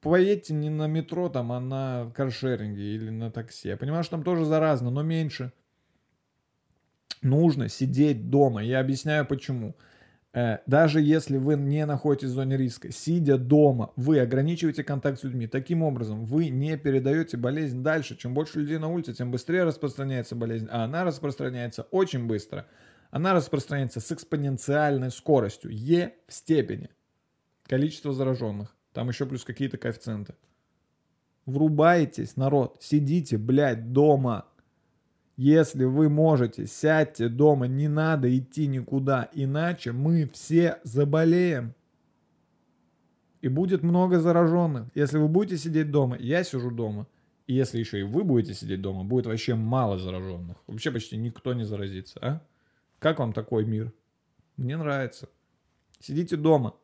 [0.00, 3.68] поедьте не на метро там, а на каршеринге или на такси.
[3.68, 5.52] Я понимаю, что там тоже заразно, но меньше.
[7.22, 8.62] Нужно сидеть дома.
[8.62, 9.76] Я объясняю почему.
[10.32, 15.24] Э, даже если вы не находитесь в зоне риска, сидя дома, вы ограничиваете контакт с
[15.24, 15.46] людьми.
[15.46, 18.16] Таким образом, вы не передаете болезнь дальше.
[18.16, 20.68] Чем больше людей на улице, тем быстрее распространяется болезнь.
[20.70, 22.66] А она распространяется очень быстро.
[23.10, 25.72] Она распространяется с экспоненциальной скоростью.
[25.72, 26.90] Е в степени.
[27.66, 28.74] Количество зараженных.
[28.92, 30.34] Там еще плюс какие-то коэффициенты.
[31.46, 32.76] Врубайтесь, народ.
[32.80, 34.46] Сидите, блядь, дома.
[35.40, 41.74] Если вы можете, сядьте дома, не надо идти никуда, иначе мы все заболеем.
[43.40, 44.88] И будет много зараженных.
[44.94, 47.06] Если вы будете сидеть дома, я сижу дома.
[47.46, 50.58] И если еще и вы будете сидеть дома, будет вообще мало зараженных.
[50.66, 52.42] Вообще почти никто не заразится, а?
[52.98, 53.94] Как вам такой мир?
[54.58, 55.30] Мне нравится.
[56.00, 56.74] Сидите дома.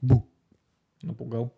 [0.00, 0.26] Бу.
[1.02, 1.52] Напугал.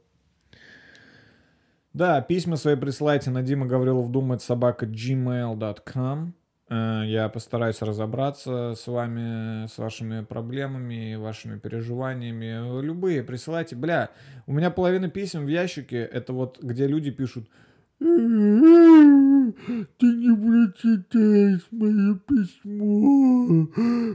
[1.92, 6.34] Да, письма свои присылайте на Дима Гаврилов думает собака gmail.com.
[6.70, 12.80] Э, Я постараюсь разобраться с вами, с вашими проблемами, вашими переживаниями.
[12.80, 13.76] Любые присылайте.
[13.76, 14.08] Бля,
[14.46, 17.48] у меня половина писем в ящике, это вот где люди пишут
[19.98, 23.68] Ты не прочитаешь мое письмо,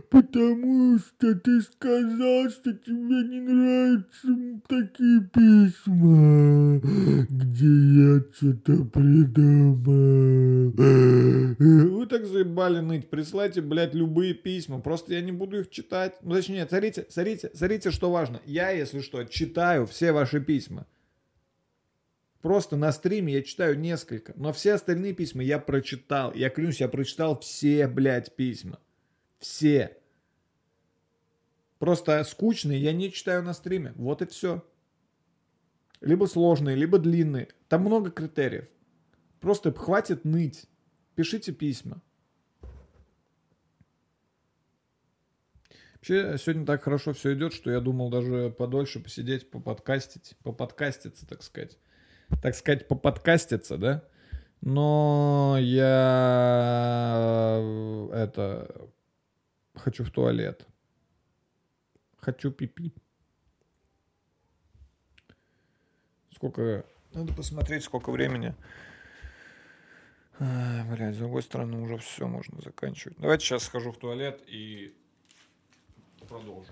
[0.09, 4.27] потому что ты сказал, что тебе не нравятся
[4.67, 6.81] такие письма,
[7.29, 10.73] где я что-то придумал.
[11.57, 13.09] Вы так заебали ныть.
[13.09, 14.79] Присылайте, блядь, любые письма.
[14.79, 16.15] Просто я не буду их читать.
[16.23, 18.41] Ну, точнее, смотрите, смотрите, смотрите, что важно.
[18.45, 20.85] Я, если что, читаю все ваши письма.
[22.41, 24.33] Просто на стриме я читаю несколько.
[24.35, 26.33] Но все остальные письма я прочитал.
[26.33, 28.79] Я клянусь, я прочитал все, блядь, письма.
[29.39, 29.97] Все.
[31.79, 33.93] Просто скучные я не читаю на стриме.
[33.95, 34.65] Вот и все.
[36.01, 37.49] Либо сложные, либо длинные.
[37.69, 38.67] Там много критериев.
[39.39, 40.65] Просто хватит ныть.
[41.15, 42.01] Пишите письма.
[45.95, 51.41] Вообще, сегодня так хорошо все идет, что я думал даже подольше посидеть, поподкастить, поподкаститься, так
[51.43, 51.77] сказать.
[52.41, 54.03] Так сказать, поподкаститься, да?
[54.61, 55.97] Но я
[57.59, 58.89] э, это
[59.75, 60.65] хочу в туалет.
[62.19, 62.93] Хочу пипи.
[66.33, 66.85] Сколько...
[67.13, 68.53] Надо посмотреть, сколько времени.
[70.39, 73.17] Блядь, с другой стороны, уже все можно заканчивать.
[73.17, 74.95] Давайте сейчас схожу в туалет и
[76.27, 76.69] продолжу.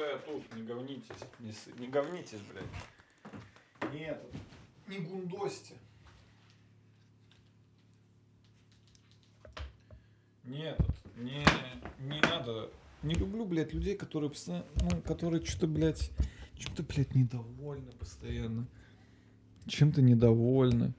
[0.00, 1.16] Я тут, не говнитесь.
[1.40, 3.92] Не, с- не говнитесь, блядь.
[3.92, 4.32] Не этот,
[4.88, 5.74] не гундосьте.
[10.44, 11.44] Не этот, не,
[12.00, 12.70] не надо.
[13.02, 16.10] Не люблю, блядь, людей, которые постоянно, ну, которые что-то, блядь,
[16.56, 18.66] чем-то, блядь, недовольны постоянно.
[19.66, 20.94] Чем-то недовольны.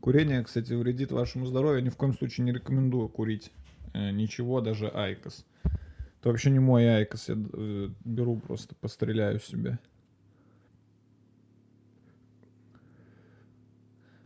[0.00, 1.78] Курение, кстати, вредит вашему здоровью.
[1.78, 3.50] Я ни в коем случае не рекомендую курить.
[3.94, 5.46] Э, ничего, даже IQOS.
[6.20, 7.28] Это вообще не мой IQOS.
[7.28, 9.78] Я э, беру просто, постреляю себе.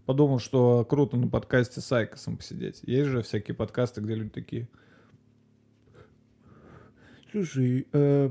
[0.09, 2.81] Подумал, что круто на подкасте с IQOS ом посидеть.
[2.85, 4.69] Есть же всякие подкасты, где люди такие.
[7.31, 8.31] Слушай, э,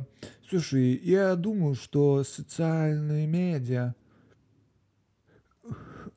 [0.49, 3.93] слушай, я думаю, что социальные медиа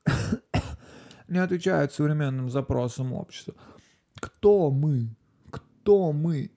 [1.27, 3.53] не отвечают современным запросам общества.
[4.41, 5.15] Кто мы?
[5.51, 6.49] Кто мы?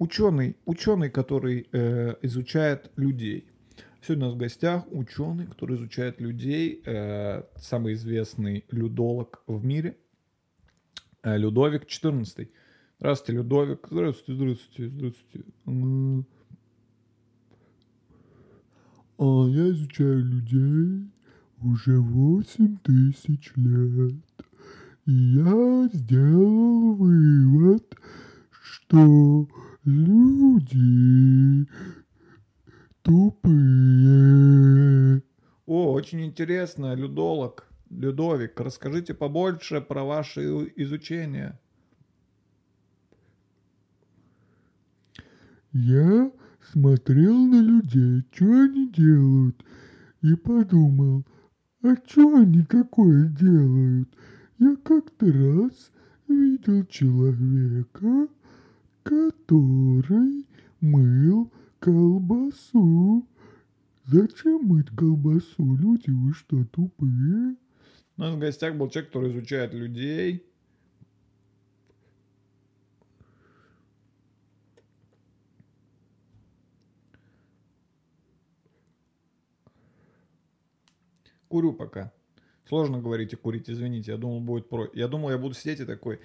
[0.00, 3.46] Ученый, ученый, который э, изучает людей.
[4.02, 9.96] Сегодня у нас в гостях ученый, который изучает людей, э, самый известный людолог в мире,
[11.22, 12.50] э, Людовик XIV.
[12.98, 13.86] Здравствуйте, Людовик.
[13.88, 15.48] Здравствуйте, здравствуйте, здравствуйте.
[15.66, 16.26] М,
[19.18, 21.12] А я изучаю людей
[21.62, 24.25] уже 8 тысяч лет.
[25.08, 27.96] Я сделал вывод,
[28.50, 29.48] что
[29.84, 31.64] люди
[33.02, 33.62] тупые.
[35.64, 37.68] О, очень интересно, Людолог.
[37.88, 41.56] Людовик, расскажите побольше про ваше изучение.
[45.72, 46.32] Я
[46.72, 49.64] смотрел на людей, что они делают,
[50.22, 51.24] и подумал,
[51.82, 54.08] а что они такое делают?
[54.58, 55.92] Я как-то раз
[56.28, 58.28] видел человека,
[59.02, 60.46] который
[60.80, 63.26] мыл колбасу.
[64.06, 65.76] Зачем мыть колбасу?
[65.76, 67.56] Люди, вы что, тупые?
[68.16, 70.42] У нас в гостях был человек, который изучает людей.
[81.48, 82.15] Курю пока.
[82.68, 84.12] Сложно говорить и курить, извините.
[84.12, 84.88] Я думал, будет про...
[84.92, 86.20] Я думал, я буду сидеть и такой...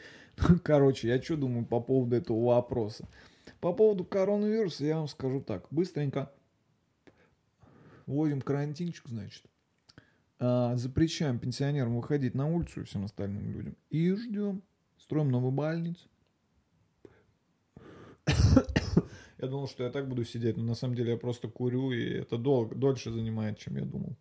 [0.63, 3.07] Короче, я что думаю по поводу этого вопроса?
[3.59, 5.67] По поводу коронавируса я вам скажу так.
[5.69, 6.31] Быстренько
[8.07, 9.43] вводим карантинчик, значит.
[10.39, 13.77] А, запрещаем пенсионерам выходить на улицу и всем остальным людям.
[13.91, 14.63] И ждем.
[14.97, 16.09] Строим новую больницу.
[19.37, 22.03] Я думал, что я так буду сидеть, но на самом деле я просто курю, и
[22.03, 24.15] это долго, дольше занимает, чем я думал.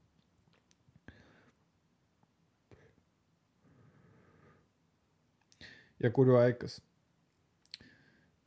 [6.00, 6.80] Я курю IQOS.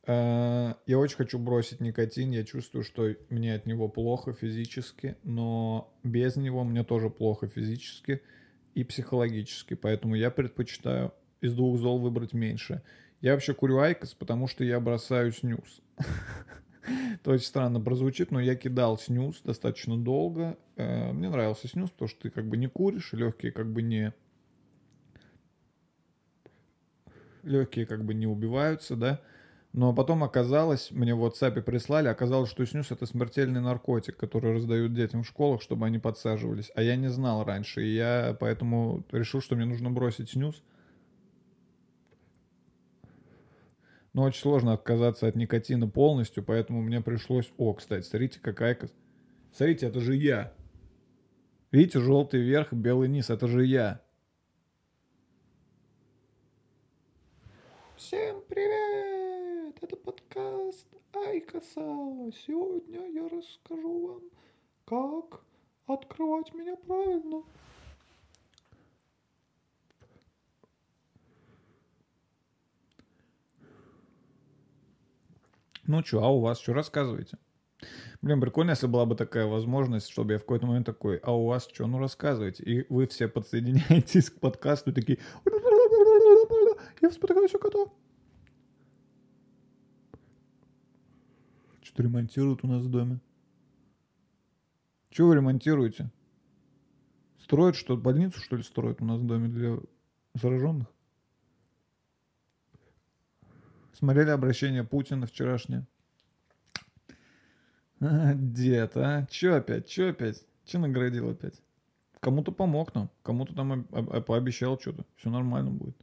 [0.06, 2.30] Э, Я очень хочу бросить никотин.
[2.32, 8.20] Я чувствую, что мне от него плохо физически, но без него мне тоже плохо физически
[8.74, 9.74] и психологически.
[9.74, 12.82] Поэтому я предпочитаю из двух зол выбрать меньше.
[13.20, 15.80] Я вообще курю IQOS, потому что я бросаю снюс.
[17.14, 20.58] Это очень странно прозвучит, но я кидал снюс достаточно долго.
[20.76, 24.12] Э, Мне нравился снюс, потому что ты как бы не куришь, легкие как бы не...
[27.44, 29.20] Легкие как бы не убиваются, да.
[29.74, 34.94] Но потом оказалось, мне в WhatsApp прислали, оказалось, что снюс это смертельный наркотик, который раздают
[34.94, 36.70] детям в школах, чтобы они подсаживались.
[36.76, 40.62] А я не знал раньше, и я поэтому решил, что мне нужно бросить снюс.
[44.12, 47.52] Но очень сложно отказаться от никотина полностью, поэтому мне пришлось...
[47.58, 48.78] О, кстати, смотрите, какая...
[49.52, 50.52] Смотрите, это же я.
[51.72, 54.03] Видите, желтый верх, белый низ, это же я.
[58.06, 59.78] Всем привет!
[59.80, 61.80] Это подкаст Айкоса.
[62.46, 64.22] Сегодня я расскажу вам,
[64.84, 65.40] как
[65.86, 67.42] открывать меня правильно.
[75.86, 77.38] Ну что, а у вас что рассказываете?
[78.20, 81.46] Блин, прикольно, если была бы такая возможность, чтобы я в какой-то момент такой, а у
[81.46, 82.64] вас что, ну рассказывайте.
[82.64, 85.20] И вы все подсоединяетесь к подкасту такие,
[87.04, 87.86] я спотыкаюсь у кота.
[91.82, 93.20] Что ремонтируют у нас в доме?
[95.10, 96.10] Чего вы ремонтируете?
[97.38, 99.78] Строят что, больницу что ли строят у нас в доме для
[100.34, 100.88] зараженных?
[103.92, 105.86] Смотрели обращение Путина вчерашнее?
[108.00, 109.26] А, дед, а?
[109.30, 109.86] Чё опять?
[109.86, 110.44] Чё опять?
[110.64, 111.60] Чё наградил опять?
[112.20, 115.04] Кому-то помог нам, кому-то там об- об- пообещал что-то.
[115.16, 115.96] Все нормально будет.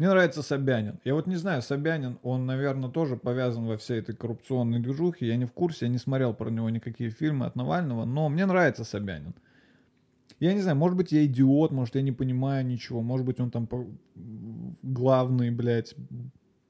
[0.00, 0.98] Мне нравится Собянин.
[1.04, 5.26] Я вот не знаю, Собянин, он, наверное, тоже повязан во всей этой коррупционной движухе.
[5.26, 8.46] Я не в курсе, я не смотрел про него никакие фильмы от Навального, но мне
[8.46, 9.34] нравится Собянин.
[10.38, 13.50] Я не знаю, может быть, я идиот, может, я не понимаю ничего, может быть, он
[13.50, 13.68] там
[14.82, 15.94] главный, блядь,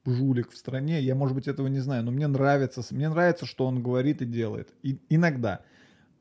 [0.04, 1.00] жулик в стране.
[1.00, 4.26] Я, может быть, этого не знаю, но мне нравится, мне нравится, что он говорит и
[4.26, 4.74] делает.
[4.82, 5.60] И иногда.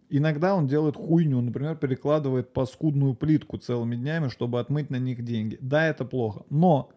[0.10, 5.58] Иногда он делает хуйню, например, перекладывает паскудную плитку целыми днями, чтобы отмыть на них деньги.
[5.60, 6.46] Да, это плохо.
[6.52, 6.92] Но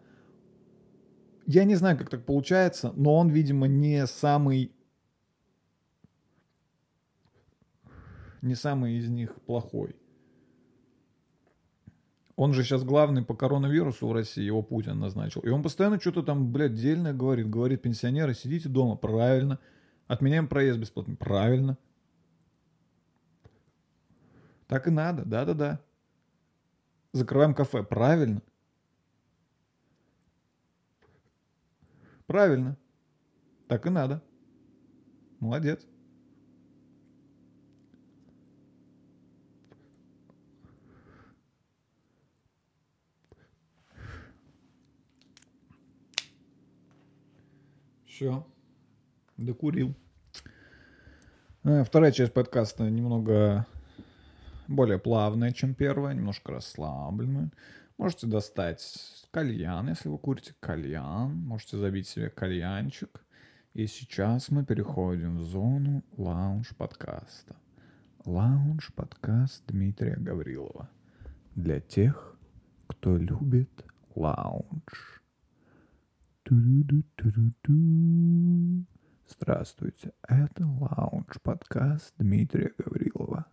[1.45, 4.71] я не знаю, как так получается, но он, видимо, не самый
[8.41, 9.95] не самый из них плохой.
[12.35, 15.41] Он же сейчас главный по коронавирусу в России, его Путин назначил.
[15.41, 17.49] И он постоянно что-то там, блядь, дельное говорит.
[17.49, 18.95] Говорит, пенсионеры, сидите дома.
[18.95, 19.59] Правильно.
[20.07, 21.15] Отменяем проезд бесплатно.
[21.15, 21.77] Правильно.
[24.67, 25.23] Так и надо.
[25.25, 25.79] Да-да-да.
[27.11, 27.83] Закрываем кафе.
[27.83, 28.41] Правильно.
[32.27, 32.77] Правильно.
[33.67, 34.21] Так и надо.
[35.39, 35.85] Молодец.
[48.05, 48.45] Все.
[49.37, 49.95] Докурил.
[51.63, 53.65] Э, Вторая часть подкаста немного
[54.67, 57.51] более плавная, чем первая, немножко расслабленная.
[57.97, 61.35] Можете достать кальян, если вы курите кальян.
[61.37, 63.23] Можете забить себе кальянчик.
[63.73, 67.55] И сейчас мы переходим в зону лаунж-подкаста.
[68.25, 70.89] Лаунж-подкаст Дмитрия Гаврилова.
[71.55, 72.35] Для тех,
[72.87, 75.21] кто любит лаунж.
[79.29, 83.45] Здравствуйте, это лаунж-подкаст Дмитрия Гаврилова.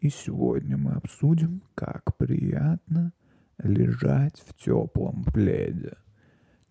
[0.00, 3.12] И сегодня мы обсудим, как приятно
[3.62, 5.96] лежать в теплом пледе.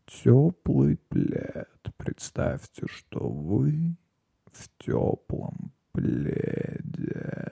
[0.05, 1.69] Теплый плед.
[1.97, 3.95] Представьте, что вы
[4.51, 7.45] в теплом пледе.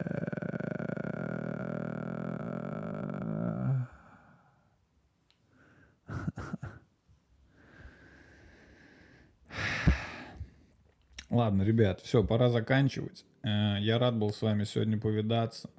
[11.30, 13.26] Ладно, ребят, все, пора заканчивать.
[13.41, 15.69] Э, Я рад был с вами сегодня повидаться.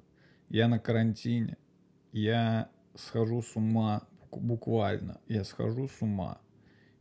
[0.49, 1.55] Я на карантине.
[2.11, 5.19] Я схожу с ума бук- буквально.
[5.27, 6.39] Я схожу с ума.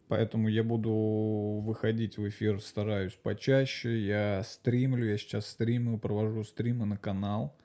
[0.09, 0.93] Поэтому я буду
[1.65, 3.99] выходить в эфир, стараюсь почаще.
[3.99, 7.57] Я стримлю, я сейчас стримлю, провожу стримы на канал.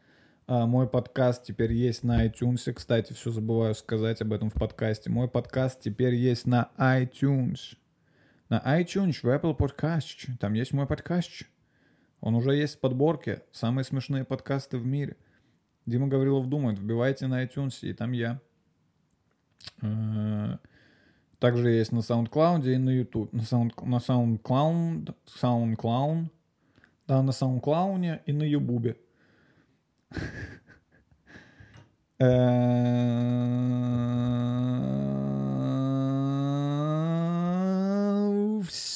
[0.48, 2.72] А, Мой подкаст теперь есть на iTunes.
[2.74, 5.10] Кстати, все забываю сказать об этом в подкасте.
[5.10, 7.76] Мой подкаст теперь есть на iTunes.
[8.48, 10.38] На iTunes, в Apple Podcast.
[10.40, 11.44] Там есть мой подкаст.
[12.22, 13.44] Он уже есть в подборке.
[13.52, 15.18] Самые смешные подкасты в мире.
[15.90, 16.80] Дима Гаврилов думает.
[16.80, 18.40] Вбивайте на iTunes, и там я.
[19.82, 20.58] Э,
[21.40, 23.34] Также есть на SoundCloud и на YouTube.
[23.34, 26.28] На, Sound, на SoundCloud, SoundCloud,
[27.08, 28.98] да, на SoundCloud и на Ютубе.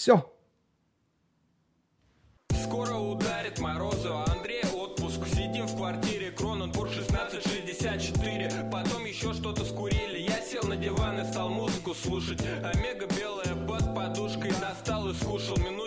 [0.04, 0.33] Все.
[12.38, 12.64] Слушать.
[12.64, 15.74] Омега белая под подушкой Достал и скушал минут